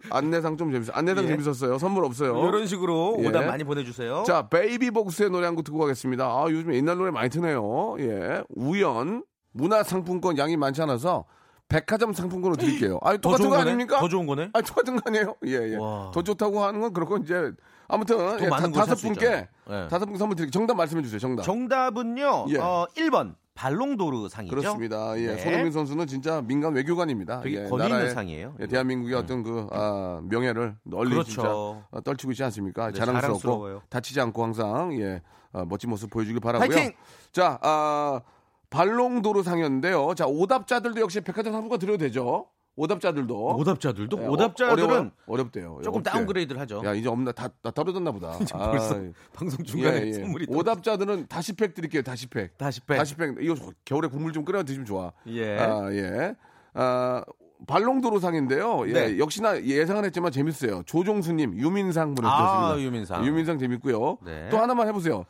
안내상 0.10 0.58
좀 0.58 0.72
재밌어. 0.72 0.92
안내상 0.94 1.24
예. 1.26 1.28
재밌었어요. 1.30 1.78
선물 1.78 2.06
없어요. 2.06 2.48
이런 2.48 2.66
식으로 2.68 3.18
예. 3.20 3.28
오답 3.28 3.46
많이 3.46 3.64
보내주세요. 3.64 4.24
자, 4.26 4.48
베이비복스의 4.50 5.30
노래 5.30 5.46
한 5.46 5.56
곡 5.56 5.64
듣고 5.64 5.78
가겠습니다. 5.80 6.26
아, 6.26 6.46
요즘 6.50 6.74
옛날 6.74 6.98
노래 6.98 7.12
많이 7.12 7.30
트네요. 7.30 7.96
예. 8.00 8.44
우연, 8.50 9.24
문화상품권 9.54 10.38
양이 10.38 10.56
많지 10.58 10.82
않아서 10.84 11.26
백화점 11.68 12.14
상품권을 12.14 12.58
드릴게요. 12.58 13.00
아, 13.02 13.12
더 13.14 13.18
똑같은 13.18 13.46
거 13.50 13.58
거네? 13.58 13.62
아닙니까? 13.64 14.00
더 14.00 14.08
좋은 14.08 14.26
거네? 14.26 14.50
아, 14.54 14.62
똑같은 14.62 14.96
거 14.96 15.02
아니에요? 15.06 15.36
예, 15.48 15.74
예. 15.74 15.76
와. 15.76 16.12
더 16.14 16.22
좋다고 16.22 16.64
하는 16.64 16.80
건 16.80 16.94
그렇고 16.94 17.18
이제 17.18 17.52
아무튼 17.90 18.18
예, 18.42 18.48
다, 18.50 18.62
걸섯 18.62 18.86
살수 18.86 19.08
분께. 19.08 19.48
예. 19.70 19.88
다섯 19.90 20.06
분 20.06 20.18
선물 20.18 20.36
드릴게요. 20.38 20.52
정답 20.52 20.76
말씀해 20.76 21.02
주세요. 21.02 21.20
정답. 21.20 21.44
정답은요. 21.44 22.46
예. 22.50 22.58
어, 22.60 22.88
1번 22.96 23.36
발롱도르 23.58 24.30
상이죠. 24.30 24.56
그렇습니다. 24.56 25.20
예. 25.20 25.34
네. 25.34 25.38
손흥민 25.38 25.72
선수는 25.72 26.06
진짜 26.06 26.42
민간 26.42 26.76
외교관입니다. 26.76 27.42
되게 27.42 27.64
예, 27.64 27.68
권위 27.68 28.10
상이에요. 28.12 28.56
예, 28.60 28.68
대한민국의 28.68 29.16
어떤 29.16 29.42
그 29.42 29.68
아, 29.72 30.22
명예를 30.24 30.76
널리 30.84 31.10
그렇죠. 31.10 31.32
진짜 31.32 31.50
어, 31.52 32.02
떨치고 32.04 32.32
있지 32.34 32.44
않습니까? 32.44 32.92
네, 32.92 32.94
자랑스럽고 32.94 33.40
자랑스러워요. 33.40 33.82
다치지 33.90 34.22
않고 34.22 34.44
항상 34.44 34.94
예 35.02 35.22
어, 35.54 35.66
멋진 35.66 35.90
모습 35.90 36.12
보여주길 36.12 36.40
바라고요. 36.40 36.70
화이팅! 36.70 36.94
자, 37.32 37.58
아, 37.64 38.22
발롱도르 38.70 39.42
상이었는데요. 39.42 40.14
자, 40.16 40.28
오답자들도 40.28 41.02
역시 41.02 41.22
백화점 41.22 41.54
상품권 41.54 41.80
드려도 41.80 41.98
되죠? 41.98 42.46
오답자들도 42.78 43.56
오답자들도 43.58 44.22
예, 44.22 44.28
오답자들은 44.28 44.84
어려워요? 44.86 45.12
어렵대요. 45.26 45.80
조금 45.84 46.00
어렵대. 46.02 46.10
downgrade를 46.12 46.62
하죠. 46.62 46.82
야 46.86 46.94
이제 46.94 47.10
없나 47.10 47.32
다, 47.32 47.50
다 47.62 47.72
떨어졌나 47.72 48.12
보다. 48.12 48.38
아, 48.54 48.70
벌써 48.72 49.02
방송 49.34 49.66
중간에 49.66 50.04
예, 50.04 50.08
예. 50.08 50.14
선물이 50.14 50.46
또- 50.46 50.58
오답자들은 50.60 51.26
다시 51.28 51.54
팩 51.54 51.74
드릴게요. 51.74 52.04
다시 52.04 52.28
팩. 52.28 52.56
다시 52.58 52.80
팩. 52.82 52.96
다시 52.98 53.16
팩. 53.16 53.36
이거 53.42 53.56
겨울에 53.84 54.08
국물 54.08 54.32
좀 54.32 54.46
끓여 54.46 54.64
드시면 54.64 54.86
좋아. 54.86 55.12
예. 55.28 55.58
아, 55.58 55.92
예. 55.92 56.36
아, 56.76 57.24
발롱도르상인데요. 57.66 58.88
예, 58.90 58.94
네. 58.94 59.18
역시나 59.18 59.64
예상은 59.64 60.06
했지만 60.06 60.32
재밌어요. 60.32 60.84
조종수님, 60.86 61.58
유민상 61.58 62.14
보내주셨습니다. 62.14 62.74
아, 62.74 62.80
유민상. 62.80 63.26
유민상 63.26 63.58
재밌고요. 63.58 64.20
네. 64.24 64.50
또 64.52 64.60
하나만 64.60 64.88
해보세요. 64.88 65.26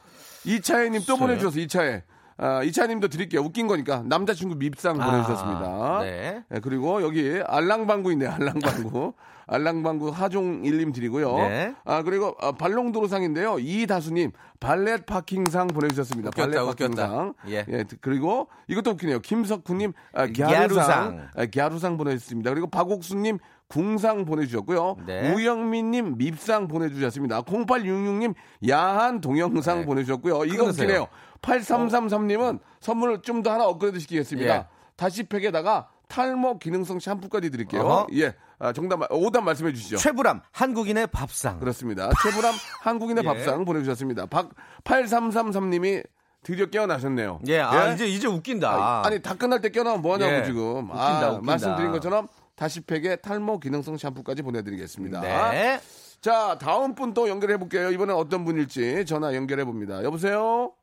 이차혜님 0.45 0.99
또 1.07 1.13
있어요? 1.13 1.17
보내주셔서 1.17 1.59
이차혜. 1.59 2.03
아, 2.37 2.61
이차혜님도 2.63 3.07
드릴게요. 3.07 3.41
웃긴 3.41 3.67
거니까 3.67 4.03
남자친구 4.05 4.55
밉상 4.55 5.01
아, 5.01 5.05
보내주셨습니다. 5.05 5.99
네. 6.01 6.43
예, 6.53 6.59
그리고 6.59 7.01
여기 7.01 7.41
알랑방구 7.45 8.11
있네요. 8.13 8.31
알랑방구. 8.31 9.13
알랑방구 9.49 10.09
하종일님 10.09 10.91
드리고요. 10.91 11.37
네. 11.37 11.73
아 11.85 12.03
그리고 12.03 12.35
아, 12.41 12.51
발롱도로상인데요. 12.51 13.59
이다수님 13.59 14.31
발렛 14.59 15.05
파킹상 15.05 15.67
보내주셨습니다. 15.67 16.29
웃겼다, 16.29 16.51
발렛. 16.51 16.65
파킹상. 16.67 17.33
예. 17.47 17.65
그리고 18.01 18.49
이것도 18.67 18.91
웃기네요. 18.91 19.19
김석훈님 19.21 19.93
아, 20.13 20.27
갸루상. 20.27 20.57
갸루상, 20.67 21.27
아, 21.35 21.45
갸루상 21.45 21.97
보내주셨습니다. 21.97 22.49
그리고 22.51 22.67
박옥수님 22.67 23.39
궁상 23.67 24.25
보내주셨고요. 24.25 24.97
네. 25.05 25.33
우영민님 25.33 26.17
밉상 26.17 26.67
보내주셨습니다. 26.67 27.41
0866님 27.41 28.33
야한 28.69 29.19
동영상 29.21 29.79
네. 29.81 29.85
보내주셨고요. 29.85 30.45
이거 30.45 30.63
끊으세요. 30.65 30.85
웃기네요. 30.87 31.07
8333님은 31.41 32.59
선물을 32.79 33.21
좀 33.21 33.43
더 33.43 33.51
하나 33.53 33.65
업그레이드 33.65 33.99
시키겠습니다. 33.99 34.55
예. 34.55 34.65
다시 34.95 35.23
팩에다가 35.23 35.89
탈모 36.07 36.59
기능성 36.59 36.99
샴푸까지 36.99 37.49
드릴게요. 37.51 37.81
어허. 37.81 38.07
예. 38.13 38.33
아, 38.59 38.73
정답, 38.73 39.01
오답 39.11 39.43
말씀해 39.43 39.71
주시죠. 39.73 39.97
최불암 39.97 40.41
한국인의 40.51 41.07
밥상. 41.07 41.59
그렇습니다. 41.59 42.09
최불암 42.23 42.53
한국인의 42.81 43.21
예. 43.25 43.27
밥상 43.27 43.65
보내주셨습니다. 43.65 44.25
박 44.27 44.49
8333님이 44.85 46.03
드디어 46.43 46.65
깨어나셨네요. 46.67 47.41
예, 47.47 47.59
아, 47.59 47.91
이제 47.91 48.07
이제 48.07 48.27
웃긴다. 48.27 49.03
아, 49.05 49.09
니다 49.09 49.33
끝날 49.35 49.59
때 49.59 49.69
깨어나면 49.69 50.01
뭐 50.01 50.13
하냐고 50.13 50.31
예. 50.33 50.43
지금. 50.45 50.89
웃긴다, 50.89 50.95
아, 50.95 51.29
웃긴다. 51.31 51.41
말씀드린 51.45 51.91
것처럼 51.91 52.27
다시 52.57 52.81
팩에 52.81 53.17
탈모 53.17 53.59
기능성 53.59 53.97
샴푸까지 53.97 54.41
보내드리겠습니다. 54.41 55.21
네. 55.51 55.79
자, 56.19 56.57
다음 56.59 56.95
분 56.95 57.13
또 57.13 57.29
연결해 57.29 57.55
볼게요. 57.57 57.91
이번엔 57.91 58.15
어떤 58.15 58.43
분일지 58.43 59.05
전화 59.05 59.35
연결해 59.35 59.63
봅니다. 59.63 60.03
여보세요? 60.03 60.73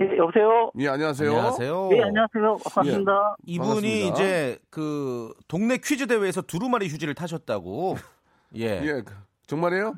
예, 0.00 0.16
여보세요? 0.16 0.70
예, 0.78 0.88
안녕하세요. 0.88 1.28
안녕하세요. 1.30 1.88
네, 1.90 2.02
안녕하세요. 2.04 2.56
반갑습니다. 2.72 3.36
이분이 3.46 3.58
반갑습니다. 3.68 4.14
이제 4.14 4.58
그 4.70 5.34
동네 5.48 5.76
퀴즈 5.76 6.06
대회에서 6.06 6.40
두루마리 6.42 6.86
휴지를 6.88 7.14
타셨다고. 7.16 7.96
예. 8.56 8.80
예, 8.84 9.02
그- 9.04 9.12
정말이에요? 9.48 9.94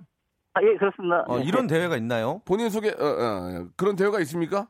아, 0.54 0.62
예, 0.62 0.74
그렇습니다. 0.78 1.24
어, 1.28 1.38
이런 1.40 1.66
대회가 1.66 1.98
있나요? 1.98 2.40
본인 2.46 2.70
소개, 2.70 2.88
어, 2.90 2.94
어, 2.98 3.66
그런 3.76 3.94
대회가 3.96 4.20
있습니까? 4.20 4.68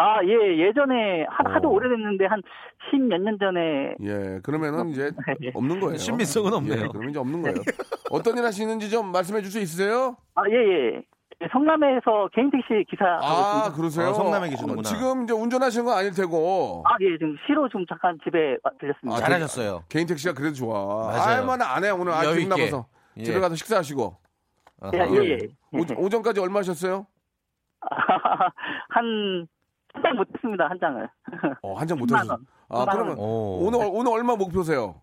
아, 0.00 0.24
예, 0.24 0.56
예전에, 0.66 1.26
한, 1.28 1.46
어. 1.46 1.50
하도 1.50 1.70
오래됐는데, 1.70 2.24
한, 2.24 2.40
십 2.88 2.96
몇 2.96 3.20
년 3.20 3.38
전에, 3.38 3.94
예, 4.02 4.40
그러면은 4.42 4.88
이제 4.88 5.10
없는 5.54 5.78
거예요. 5.78 5.96
신빙성은 5.98 6.54
없네요. 6.54 6.82
예, 6.84 6.86
그러면 6.88 7.10
이제 7.10 7.18
없는 7.18 7.42
거예요. 7.42 7.56
어떤 8.10 8.38
일 8.38 8.44
하시는지 8.44 8.88
좀 8.88 9.12
말씀해 9.12 9.42
줄 9.42 9.50
수 9.50 9.58
있으세요? 9.60 10.16
아, 10.34 10.42
예, 10.48 10.54
예. 10.54 11.02
성남에서 11.52 12.28
개인 12.34 12.50
택시 12.50 12.84
기사. 12.88 13.04
아, 13.20 13.64
있습니다. 13.64 13.72
그러세요? 13.76 14.08
어, 14.08 14.12
성남에 14.14 14.48
계시는구나. 14.50 14.80
어, 14.80 14.82
지금 14.82 15.24
이제 15.24 15.32
운전하시는 15.34 15.84
건 15.84 15.96
아닐 15.98 16.12
테고. 16.12 16.82
아, 16.86 16.96
예, 17.00 17.18
지금 17.18 17.36
시로 17.46 17.68
좀 17.68 17.84
잠깐 17.86 18.18
집에 18.24 18.56
와- 18.62 18.70
들렸습니다. 18.80 19.16
아, 19.16 19.20
잘하셨어요. 19.20 19.84
개인 19.90 20.06
택시가 20.06 20.32
그래도 20.34 20.54
좋아. 20.54 21.08
맞아요. 21.08 21.40
얼마나 21.40 21.74
안 21.74 21.84
해, 21.84 21.90
오늘. 21.90 22.12
아, 22.12 22.22
기분. 22.32 22.48
나빠서. 22.48 22.86
예. 23.18 23.22
집에 23.24 23.38
가서 23.40 23.54
식사하시고. 23.54 24.16
예, 24.94 24.98
예, 24.98 25.28
예. 25.30 25.38
오, 25.72 26.04
오전까지 26.04 26.40
얼마 26.40 26.60
하셨어요? 26.60 27.06
한, 28.90 29.46
한 29.94 30.02
장 30.02 30.16
못했습니다, 30.16 30.66
한 30.68 30.78
장을. 30.80 31.08
어, 31.62 31.74
한 31.74 31.86
장못 31.88 32.08
10만 32.08 32.14
하셨어요. 32.14 32.32
원. 32.32 32.46
아, 32.68 32.84
10만 32.86 32.92
그러면 32.92 33.18
원. 33.18 33.18
오. 33.18 33.58
오늘, 33.66 33.88
오늘 33.92 34.12
얼마 34.12 34.36
목표세요? 34.36 34.94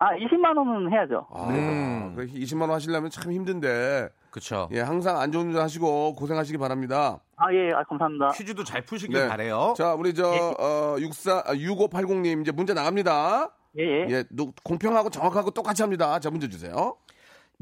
아, 0.00 0.14
20만 0.14 0.56
원은 0.56 0.92
해야죠. 0.92 1.26
아, 1.32 1.48
음. 1.48 2.12
그래, 2.14 2.26
20만 2.28 2.62
원 2.62 2.70
하시려면 2.72 3.10
참 3.10 3.32
힘든데. 3.32 4.08
그쵸. 4.30 4.68
예, 4.72 4.80
항상 4.80 5.18
안전운전 5.20 5.60
하시고 5.62 6.14
고생하시기 6.14 6.58
바랍니다. 6.58 7.18
아, 7.36 7.52
예, 7.52 7.72
아, 7.72 7.82
감사합니다. 7.84 8.28
퀴즈도 8.32 8.62
잘 8.62 8.82
푸시길 8.82 9.18
네. 9.18 9.26
바래요. 9.28 9.74
자, 9.76 9.94
우리 9.94 10.14
저, 10.14 10.28
어, 10.28 10.96
64, 11.00 11.42
아, 11.46 11.54
6580님 11.54 12.42
이제 12.42 12.52
문제 12.52 12.74
나갑니다. 12.74 13.50
예, 13.78 13.82
예. 13.82 14.06
예, 14.10 14.24
노- 14.30 14.52
공평하고 14.62 15.10
정확하고 15.10 15.50
똑같이 15.50 15.82
합니다. 15.82 16.18
자, 16.20 16.30
문제 16.30 16.48
주세요. 16.48 16.96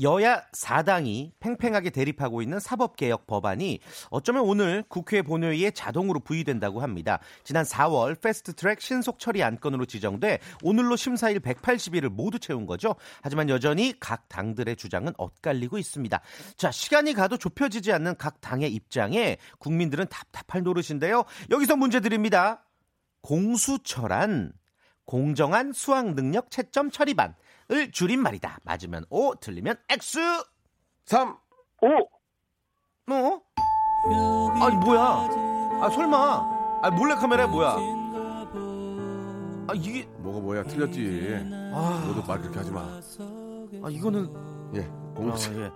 여야 0.03 0.43
4당이 0.53 1.33
팽팽하게 1.41 1.91
대립하고 1.91 2.43
있는 2.43 2.61
사법개혁 2.61 3.27
법안이 3.27 3.81
어쩌면 4.11 4.43
오늘 4.43 4.85
국회 4.89 5.23
본회의에 5.23 5.71
자동으로 5.71 6.21
부의된다고 6.21 6.83
합니다. 6.83 7.19
지난 7.45 7.65
4월 7.65 8.21
패스트트랙 8.21 8.81
신속 8.81 9.19
처리 9.19 9.43
안건으로 9.43 9.87
지정돼 9.87 10.41
오늘로 10.63 10.97
심사일 10.97 11.41
180일을 11.41 12.11
모두 12.11 12.39
채운 12.39 12.67
거죠. 12.67 12.95
하지만 13.23 13.49
여전히 13.49 13.95
각 13.99 14.29
당들의 14.29 14.77
주장은 14.77 15.15
엇갈리고 15.17 15.79
있습니다. 15.79 16.21
자, 16.57 16.71
시간이 16.71 17.15
가도 17.15 17.39
좁혀지지 17.39 17.93
않는 17.93 18.17
각 18.19 18.41
당의 18.41 18.73
입장에 18.73 19.39
국민들은 19.59 20.07
답답할 20.09 20.63
노릇인데요. 20.63 21.25
여기서 21.51 21.77
문제 21.77 22.01
드립니다. 22.01 22.65
공수처란 23.23 24.53
공정한 25.07 25.73
수학 25.73 26.15
능력 26.15 26.51
채점 26.51 26.91
처리반 26.91 27.35
을 27.73 27.91
줄임말이다. 27.91 28.59
맞으면 28.63 29.05
O, 29.11 29.35
틀리면 29.35 29.77
X. 29.89 30.19
3, 31.07 31.37
오! 31.83 31.89
뭐? 33.07 33.43
아니 34.61 34.77
뭐야? 34.77 35.01
아 35.83 35.91
설마? 35.91 36.81
아 36.83 36.91
몰래 36.91 37.15
카메라 37.15 37.47
뭐야? 37.47 37.77
아 39.69 39.73
이게 39.75 40.05
뭐가 40.19 40.41
뭐야, 40.41 40.63
틀렸지. 40.65 41.41
아, 41.75 42.05
너도 42.07 42.23
말 42.27 42.41
그렇게 42.41 42.59
하지 42.59 42.71
마. 42.71 42.83
아 42.83 43.91
이거는 43.91 44.33
예, 44.77 44.85
아, 44.85 45.15
공수. 45.17 45.53
예. 45.61 45.71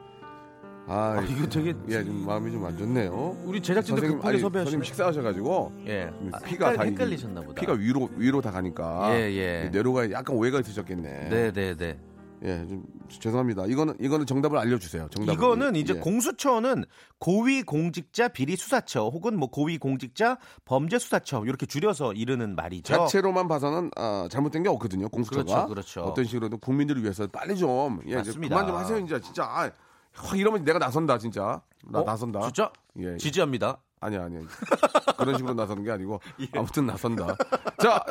아, 0.87 1.19
아, 1.19 1.23
이거 1.23 1.47
되게 1.47 1.73
예, 1.88 2.05
좀 2.05 2.27
마음이 2.27 2.51
좀 2.51 2.64
안 2.64 2.77
좋네요. 2.77 3.37
우리 3.45 3.61
제작진들 3.61 4.01
선생님, 4.01 4.19
급하게 4.19 4.33
아니, 4.35 4.40
섭외하시네. 4.40 4.64
선생님 4.64 4.85
식사하셔가지고 4.85 5.73
예. 5.87 6.11
아, 6.33 6.38
피가 6.40 6.66
다 6.66 6.71
헷갈리, 6.83 6.88
이게- 6.88 6.95
헷갈리셨나 7.03 7.40
보다. 7.43 7.61
피가 7.61 7.73
위로 7.75 8.09
위로 8.16 8.40
다 8.40 8.51
가니까 8.51 9.09
예, 9.14 9.31
예. 9.33 9.69
뇌로가 9.71 10.11
약간 10.11 10.35
오해가 10.37 10.59
있으셨겠네. 10.61 11.29
네, 11.29 11.53
네, 11.53 11.77
네. 11.77 11.99
예, 12.43 12.66
좀 12.66 12.83
죄송합니다. 13.09 13.66
이거는 13.66 13.95
이거는 14.01 14.25
정답을 14.27 14.57
알려주세요. 14.59 15.09
정답. 15.11 15.33
이거는 15.35 15.77
이제 15.77 15.95
예. 15.95 15.99
공수처는 16.01 16.85
고위공직자 17.19 18.29
비리수사처 18.29 19.09
혹은 19.09 19.38
뭐 19.38 19.51
고위공직자 19.51 20.38
범죄수사처 20.64 21.45
이렇게 21.45 21.66
줄여서 21.66 22.14
이르는 22.14 22.57
말이죠. 22.57 22.95
자체로만 22.95 23.47
봐서는 23.47 23.90
아, 23.97 24.27
잘못된 24.31 24.62
게 24.62 24.69
없거든요. 24.71 25.09
공수처가 25.11 25.66
그렇죠, 25.66 25.69
그렇죠. 25.69 26.01
어떤 26.03 26.25
식으로든 26.25 26.59
국민들을 26.61 27.03
위해서 27.03 27.27
빨리 27.27 27.57
좀 27.57 28.01
예, 28.07 28.16
맞습니다. 28.16 28.57
그만 28.57 28.66
좀 28.66 28.77
하세요. 28.77 28.99
이제 28.99 29.21
진짜 29.21 29.45
아, 29.45 29.71
확 30.14 30.38
이러면 30.38 30.64
내가 30.64 30.79
나선다 30.79 31.18
진짜 31.18 31.62
나 31.87 32.01
어? 32.01 32.05
나선다. 32.05 32.40
진짜? 32.42 32.73
예, 32.99 33.12
예. 33.12 33.16
지지합니다. 33.16 33.79
아니야 34.01 34.25
아니야 34.25 34.40
그런 35.18 35.37
식으로 35.37 35.55
나서는 35.55 35.85
게 35.85 35.90
아니고 35.90 36.20
예. 36.40 36.46
아무튼 36.59 36.87
나선다. 36.87 37.37
자 37.79 38.05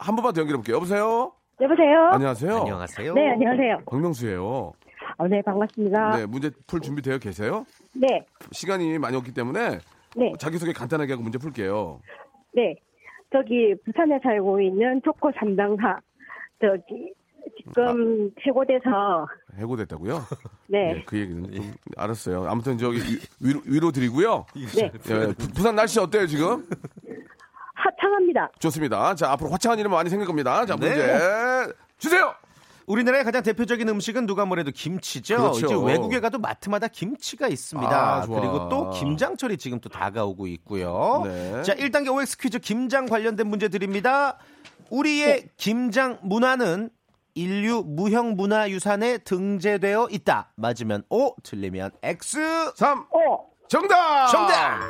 한 0.00 0.16
번만 0.16 0.32
더 0.32 0.40
연결해 0.40 0.56
볼게요. 0.56 0.76
여보세요. 0.76 1.32
여보세요? 1.60 2.08
안녕하세요. 2.12 2.56
안녕하세요. 2.56 3.12
네, 3.14 3.30
안녕하세요. 3.32 3.82
박명수예요. 3.90 4.72
어, 5.18 5.28
네, 5.28 5.42
반갑습니다. 5.42 6.16
네 6.16 6.24
문제 6.26 6.50
풀 6.66 6.80
준비되어 6.80 7.18
계세요? 7.18 7.66
네, 7.94 8.24
시간이 8.52 8.98
많이 8.98 9.16
없기 9.18 9.34
때문에 9.34 9.78
네, 10.16 10.32
자기소개 10.38 10.72
간단하게 10.72 11.12
하고 11.12 11.22
문제 11.22 11.36
풀게요. 11.36 12.00
네. 12.54 12.74
저기, 13.32 13.74
부산에 13.84 14.18
살고 14.22 14.60
있는 14.60 15.00
초코 15.04 15.30
담당사. 15.32 16.00
저기, 16.60 17.12
지금 17.56 18.30
해고돼서, 18.46 19.26
해고됐다고요? 19.58 20.24
네, 20.68 20.96
예, 20.96 21.02
그 21.06 21.18
얘기는 21.18 21.52
좀 21.52 21.72
알았어요. 21.96 22.46
아무튼 22.48 22.78
저기 22.78 22.98
위- 22.98 23.20
위로, 23.40 23.60
위로 23.66 23.90
드리고요. 23.92 24.46
네, 24.54 24.90
예, 25.08 25.26
부- 25.34 25.48
부산 25.52 25.74
날씨 25.76 25.98
어때요 26.00 26.26
지금? 26.26 26.66
하창합니다. 27.74 28.50
좋습니다. 28.58 29.14
자 29.14 29.30
앞으로 29.32 29.50
화창한 29.50 29.78
일은 29.78 29.90
많이 29.90 30.10
생길 30.10 30.26
겁니다. 30.26 30.66
자 30.66 30.76
문제 30.76 30.94
네. 30.96 31.18
주세요. 31.98 32.34
우리나라의 32.86 33.22
가장 33.24 33.42
대표적인 33.42 33.88
음식은 33.88 34.26
누가 34.26 34.44
뭐래도 34.44 34.70
김치죠. 34.72 35.36
그렇죠. 35.36 35.66
이제 35.66 35.74
외국에 35.92 36.18
가도 36.20 36.38
마트마다 36.38 36.88
김치가 36.88 37.46
있습니다. 37.46 38.22
아. 38.22 38.26
그리고 38.26 38.68
또 38.68 38.90
김장철이 38.90 39.58
지금 39.58 39.80
또 39.80 39.88
다가오고 39.88 40.46
있고요. 40.48 41.22
네. 41.24 41.62
자, 41.62 41.74
1단계 41.74 42.12
OX 42.12 42.36
퀴즈 42.38 42.58
김장 42.58 43.06
관련된 43.06 43.46
문제 43.46 43.68
드립니다. 43.68 44.38
우리의 44.90 45.50
김장 45.56 46.18
문화는 46.22 46.90
인류 47.44 47.82
무형 47.86 48.36
문화 48.36 48.68
유산에 48.68 49.16
등재되어 49.18 50.08
있다. 50.10 50.52
맞으면 50.56 51.04
O, 51.08 51.34
틀리면 51.42 51.92
X. 52.02 52.72
3 52.76 53.06
오, 53.10 53.46
정답. 53.66 54.26
정답. 54.26 54.80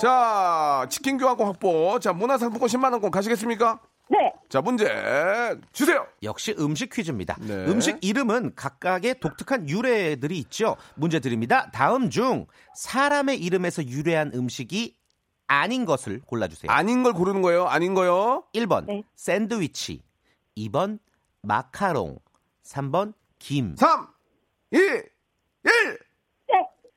자 0.00 0.86
치킨 0.88 1.18
교환권 1.18 1.44
확보. 1.48 1.98
자 1.98 2.12
문화상품권 2.12 2.68
10만 2.68 2.92
원권 2.92 3.10
가시겠습니까? 3.10 3.80
네, 4.08 4.32
자, 4.50 4.60
문제 4.60 4.84
주세요. 5.72 6.06
역시 6.22 6.54
음식 6.58 6.92
퀴즈입니다. 6.92 7.36
네. 7.40 7.64
음식 7.66 7.96
이름은 8.02 8.52
각각의 8.54 9.20
독특한 9.20 9.68
유래들이 9.70 10.36
있죠. 10.40 10.76
문제 10.96 11.18
드립니다. 11.18 11.70
다음 11.72 12.10
중 12.10 12.46
사람의 12.74 13.38
이름에서 13.38 13.86
유래한 13.86 14.30
음식이 14.34 14.94
아닌 15.46 15.86
것을 15.86 16.20
골라주세요. 16.26 16.70
아닌 16.70 17.02
걸 17.02 17.14
고르는 17.14 17.40
거예요. 17.40 17.66
아닌 17.66 17.94
거요. 17.94 18.44
1번 18.54 18.84
네. 18.84 19.02
샌드위치, 19.16 20.02
2번 20.58 20.98
마카롱, 21.42 22.18
3번 22.64 23.14
김. 23.40 23.74
3, 23.76 24.06
2, 24.70 24.76
1. 24.78 25.02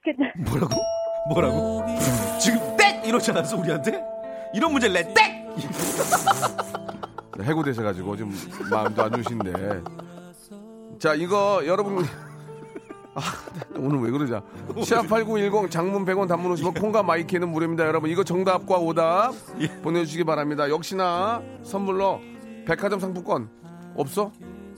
그, 0.03 0.12
뭐라고? 0.38 0.75
뭐라고? 1.29 1.84
지금 2.39 2.77
땡 2.77 3.03
이러지 3.03 3.31
않았어 3.31 3.58
우리한테? 3.58 4.03
이런 4.53 4.71
문제 4.71 4.88
내 4.88 5.01
땡. 5.15 5.55
해고되셔가지고 7.41 8.15
좀 8.17 8.31
마음도 8.69 9.03
안 9.03 9.12
좋으신데. 9.13 9.81
자, 10.99 11.15
이거 11.15 11.63
여러분. 11.65 12.05
아, 13.15 13.21
오늘 13.77 13.99
왜 14.01 14.12
그러자. 14.12 14.43
시합 14.84 15.08
8910 15.08 15.71
장문 15.71 16.05
100원 16.05 16.27
단문 16.27 16.51
오시면 16.51 16.75
콩과 16.75 17.01
마이키는 17.01 17.49
무료입니다. 17.49 17.88
여러분 17.88 18.10
이거 18.12 18.23
정답과 18.23 18.77
오답 18.77 19.34
보내주시기 19.81 20.23
바랍니다. 20.23 20.69
역시나 20.69 21.41
선물로 21.63 22.21
백화점 22.67 22.99
상품권 22.99 23.49
없어? 23.95 24.31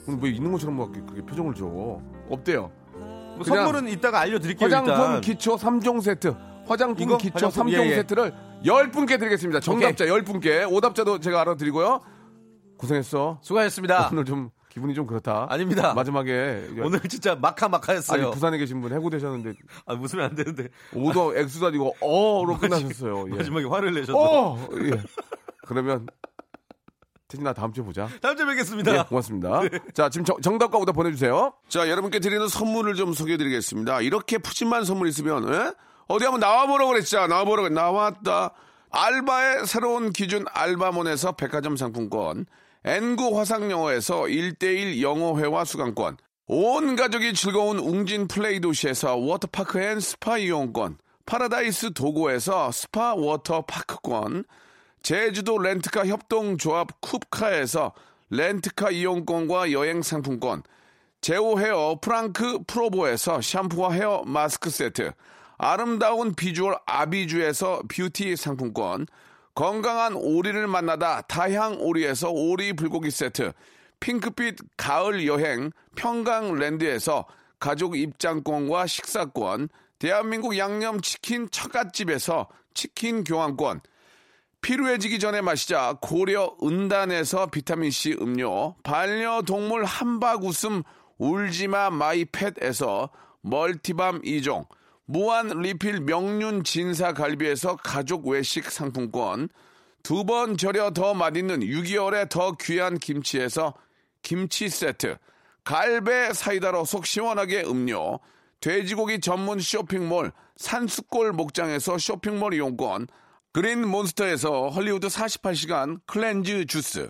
오늘 0.08 0.20
왜 0.22 0.30
있는 0.30 0.52
것처럼 0.52 0.78
막 0.78 0.92
그렇게 0.92 1.22
표정을 1.22 1.54
줘. 1.54 1.66
없대요. 2.30 2.72
뭐 3.36 3.44
선물은 3.44 3.88
이따가 3.90 4.20
알려드릴게요. 4.22 4.66
화장품 4.66 4.94
일단. 4.94 5.22
기초 5.22 5.56
3종 5.56 6.02
세트. 6.02 6.36
화장품 6.66 7.04
이거? 7.04 7.18
기초 7.18 7.34
화장품? 7.48 7.68
3종 7.72 7.74
예, 7.80 7.86
예. 7.92 7.96
세트를 7.96 8.34
10분께 8.66 9.20
드리겠습니다. 9.20 9.60
정답자 9.60 10.06
10분께. 10.06 10.72
오답자도 10.72 11.20
제가 11.20 11.42
알아드리고요. 11.42 12.02
고생했어. 12.78 13.40
수고하셨습니다. 13.42 14.10
오늘 14.12 14.26
좀 14.26 14.50
기분이 14.70 14.94
좀 14.94 15.08
그렇다. 15.08 15.48
아닙니다. 15.50 15.94
마지막에 15.96 16.68
오늘 16.84 17.00
진짜 17.02 17.36
마카마카였어요. 17.36 18.22
아니 18.24 18.32
부산에 18.32 18.58
계신 18.58 18.80
분 18.82 18.94
해고되셨는데 18.94 19.54
아, 19.88 19.94
웃으면 19.94 20.26
안 20.26 20.36
되는데 20.36 20.68
오도 20.94 21.36
액수도 21.38 21.68
아니고 21.68 21.96
어로 22.02 22.58
끝나셨어요. 22.60 23.26
예. 23.32 23.36
마지막에 23.38 23.66
화를 23.66 23.94
내셨어. 23.94 24.18
어. 24.18 24.68
예. 24.84 25.02
그러면 25.66 26.06
태진아 27.28 27.54
다음 27.54 27.74
주에 27.74 27.84
보자. 27.84 28.08
다음 28.22 28.38
주에 28.38 28.46
뵙겠습니다. 28.46 28.98
예, 28.98 29.04
고맙습니다. 29.04 29.62
자, 29.94 30.10
지금 30.10 30.26
정, 30.26 30.40
정답과 30.42 30.78
오답 30.78 30.96
보내주세요. 30.96 31.54
자, 31.68 31.90
여러분께 31.90 32.20
드리는 32.20 32.48
선물을 32.48 32.96
좀 32.96 33.14
소개해드리겠습니다. 33.14 34.02
이렇게 34.02 34.38
푸짐한 34.38 34.86
선물 34.86 35.10
있으면 35.10 35.48
예? 35.54 35.74
어디 36.08 36.24
한번 36.24 36.40
나와보라고 36.40 36.92
그랬죠. 36.92 37.28
나와보라고 37.28 37.70
나왔다. 37.70 38.54
알바의 38.90 39.66
새로운 39.66 40.14
기준 40.14 40.46
알바몬에서 40.54 41.34
백화점 41.34 41.76
상품권, 41.76 42.46
N구 42.86 43.38
화상영어에서 43.38 44.22
1대1 44.22 45.02
영어회화 45.02 45.66
수강권, 45.66 46.18
온 46.48 46.96
가족이 46.96 47.34
즐거운 47.34 47.80
웅진 47.80 48.30
플레이 48.30 48.62
도시에서 48.62 49.18
워터파크 49.18 49.82
and 49.82 50.00
스파 50.00 50.38
이용권, 50.38 50.98
파라다이스 51.26 51.92
도고에서 51.94 52.72
스파 52.72 53.14
워터파크권, 53.16 54.46
제주도 55.02 55.58
렌트카 55.58 56.06
협동조합 56.08 57.02
쿱카에서 57.02 57.94
렌트카 58.30 58.92
이용권과 58.92 59.72
여행 59.72 60.02
상품권, 60.02 60.64
제오 61.22 61.60
헤어 61.60 61.98
프랑크 62.02 62.60
프로보에서 62.68 63.42
샴푸와 63.42 63.94
헤어 63.94 64.24
마스크 64.26 64.70
세트, 64.70 65.12
아름다운 65.58 66.36
비주얼 66.36 66.76
아비주에서 66.86 67.84
뷰티 67.88 68.36
상품권, 68.36 69.08
건강한 69.56 70.14
오리를 70.14 70.68
만나다 70.68 71.22
다향 71.22 71.78
오리에서 71.80 72.30
오리 72.30 72.74
불고기 72.74 73.10
세트, 73.10 73.54
핑크빛 74.00 74.60
가을 74.78 75.26
여행 75.26 75.72
평강랜드에서 75.96 77.26
가족 77.60 77.98
입장권과 77.98 78.86
식사권, 78.86 79.70
대한민국 79.98 80.58
양념치킨 80.58 81.50
처갓집에서 81.50 82.48
치킨 82.76 83.24
교환권, 83.24 83.82
피로해지기 84.62 85.20
전에 85.20 85.42
마시자 85.42 85.98
고려 86.02 86.56
은단에서 86.62 87.48
비타민C 87.48 88.18
음료, 88.22 88.76
반려동물 88.84 89.86
함박 89.86 90.44
웃음 90.44 90.84
울지마 91.18 91.90
마이팻에서 91.92 93.10
multi 93.42 93.86
balm 93.86 94.22
2종, 94.24 94.68
무한 95.06 95.48
리필 95.48 96.02
명륜 96.02 96.64
진사 96.64 97.14
갈비에서 97.14 97.78
가족 97.78 98.28
외식 98.28 98.70
상품권, 98.70 99.50
두 100.04 100.24
번 100.26 100.58
절여 100.58 100.92
더 100.92 101.14
맛있는 101.14 101.62
6개월에 101.62 102.30
더 102.30 102.54
귀한 102.60 102.98
김치에서 102.98 103.74
김치 104.22 104.70
세트, 104.70 105.18
갈배 105.64 106.34
사이다로 106.34 106.86
속 106.86 107.06
시원하게 107.06 107.64
음료, 107.64 108.20
돼지고기 108.60 109.20
전문 109.22 109.60
쇼핑몰 109.60 110.32
산수골 110.58 111.34
목장에서 111.34 111.98
쇼핑몰 111.98 112.54
이용권, 112.54 113.08
그린 113.58 113.88
몬스터에서 113.88 114.70
헐리우드 114.70 115.08
48시간 115.08 116.00
cleanse 116.06 116.68
주스, 116.68 117.10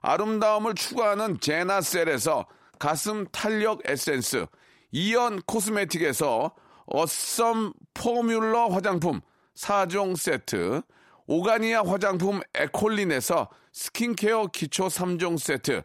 아름다움을 0.00 0.74
추구하는 0.74 1.38
제나셀에서 1.38 2.46
가슴 2.78 3.26
탄력 3.30 3.82
에센스, 3.84 4.46
이연 4.90 5.42
코스메틱에서 5.42 6.54
어썸 6.86 7.74
포뮬러 7.92 8.68
화장품 8.68 9.20
4종 9.54 10.16
세트, 10.16 10.80
오가니아 11.26 11.82
화장품 11.82 12.40
에콜린에서 12.54 13.50
스킨케어 13.74 14.46
기초 14.46 14.86
3종 14.86 15.38
세트, 15.38 15.82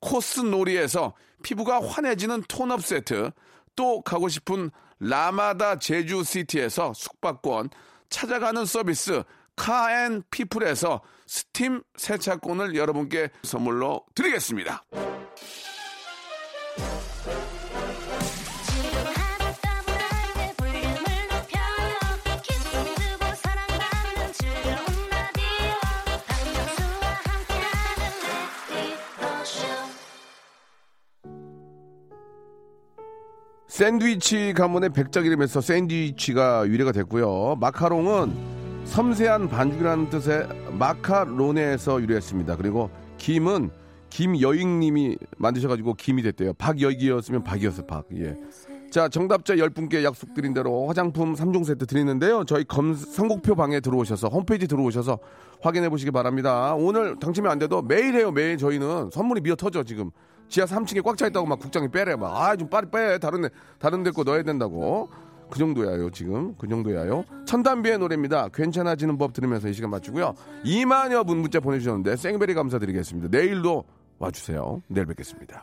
코스놀이에서 0.00 1.14
피부가 1.42 1.82
환해지는 1.82 2.42
톤업 2.46 2.84
세트, 2.84 3.30
또 3.74 4.02
가고 4.02 4.28
싶은 4.28 4.70
라마다 5.00 5.78
제주시티에서 5.78 6.92
숙박권, 6.92 7.70
찾아가는 8.08 8.64
서비스 8.64 9.22
카앤 9.56 10.22
피플에서 10.30 11.02
스팀 11.26 11.82
세차권을 11.96 12.76
여러분께 12.76 13.30
선물로 13.42 14.04
드리겠습니다. 14.14 14.84
샌드위치 33.68 34.54
가문의 34.54 34.88
백작 34.88 35.26
이름에서 35.26 35.60
샌드위치가 35.60 36.66
유래가 36.66 36.92
됐고요. 36.92 37.56
마카롱은 37.60 38.55
섬세한 38.86 39.48
반죽이라는 39.48 40.10
뜻의 40.10 40.48
마카로네에서 40.78 42.00
유래했습니다. 42.00 42.56
그리고 42.56 42.90
김은 43.18 43.70
김여익님이 44.10 45.18
만드셔가지고 45.36 45.94
김이 45.94 46.22
됐대요. 46.22 46.54
박여익이었으면 46.54 47.42
박이었어요. 47.44 47.86
박. 47.86 48.04
예. 48.14 48.36
자, 48.90 49.08
정답자 49.08 49.54
10분께 49.56 50.04
약속드린 50.04 50.54
대로 50.54 50.86
화장품 50.86 51.34
3종 51.34 51.64
세트 51.64 51.86
드리는데요. 51.86 52.44
저희 52.44 52.64
검, 52.64 52.94
선곡표 52.94 53.56
방에 53.56 53.80
들어오셔서 53.80 54.28
홈페이지 54.28 54.66
들어오셔서 54.68 55.18
확인해 55.60 55.88
보시기 55.90 56.12
바랍니다. 56.12 56.74
오늘 56.74 57.18
당첨이 57.18 57.48
안 57.48 57.58
돼도 57.58 57.82
매일 57.82 58.14
해요. 58.14 58.30
매일 58.30 58.56
저희는 58.56 59.10
선물이 59.12 59.40
미어 59.42 59.56
터져 59.56 59.82
지금. 59.82 60.10
지하 60.48 60.64
3층에 60.66 61.02
꽉 61.02 61.16
차 61.16 61.26
있다고 61.26 61.46
막 61.46 61.58
국장이 61.58 61.88
빼래 61.88 62.14
막. 62.14 62.34
아, 62.40 62.56
좀 62.56 62.68
빨리 62.70 62.86
빼. 62.90 63.18
다른 63.18 63.42
데 63.42 63.48
다른 63.80 64.02
데 64.04 64.10
거 64.12 64.22
넣어야 64.22 64.44
된다고. 64.44 65.10
그 65.50 65.58
정도야요, 65.58 66.10
지금. 66.10 66.54
그 66.56 66.68
정도야요. 66.68 67.24
천단비의 67.46 67.98
노래입니다. 67.98 68.48
괜찮아지는 68.48 69.18
법 69.18 69.32
들으면서 69.32 69.68
이 69.68 69.72
시간 69.72 69.90
마치고요. 69.90 70.34
2만여 70.64 71.26
분 71.26 71.38
문자 71.38 71.60
보내주셨는데 71.60 72.16
생베리 72.16 72.54
감사드리겠습니다. 72.54 73.28
내일도 73.36 73.84
와주세요. 74.18 74.82
내일 74.88 75.06
뵙겠습니다. 75.06 75.62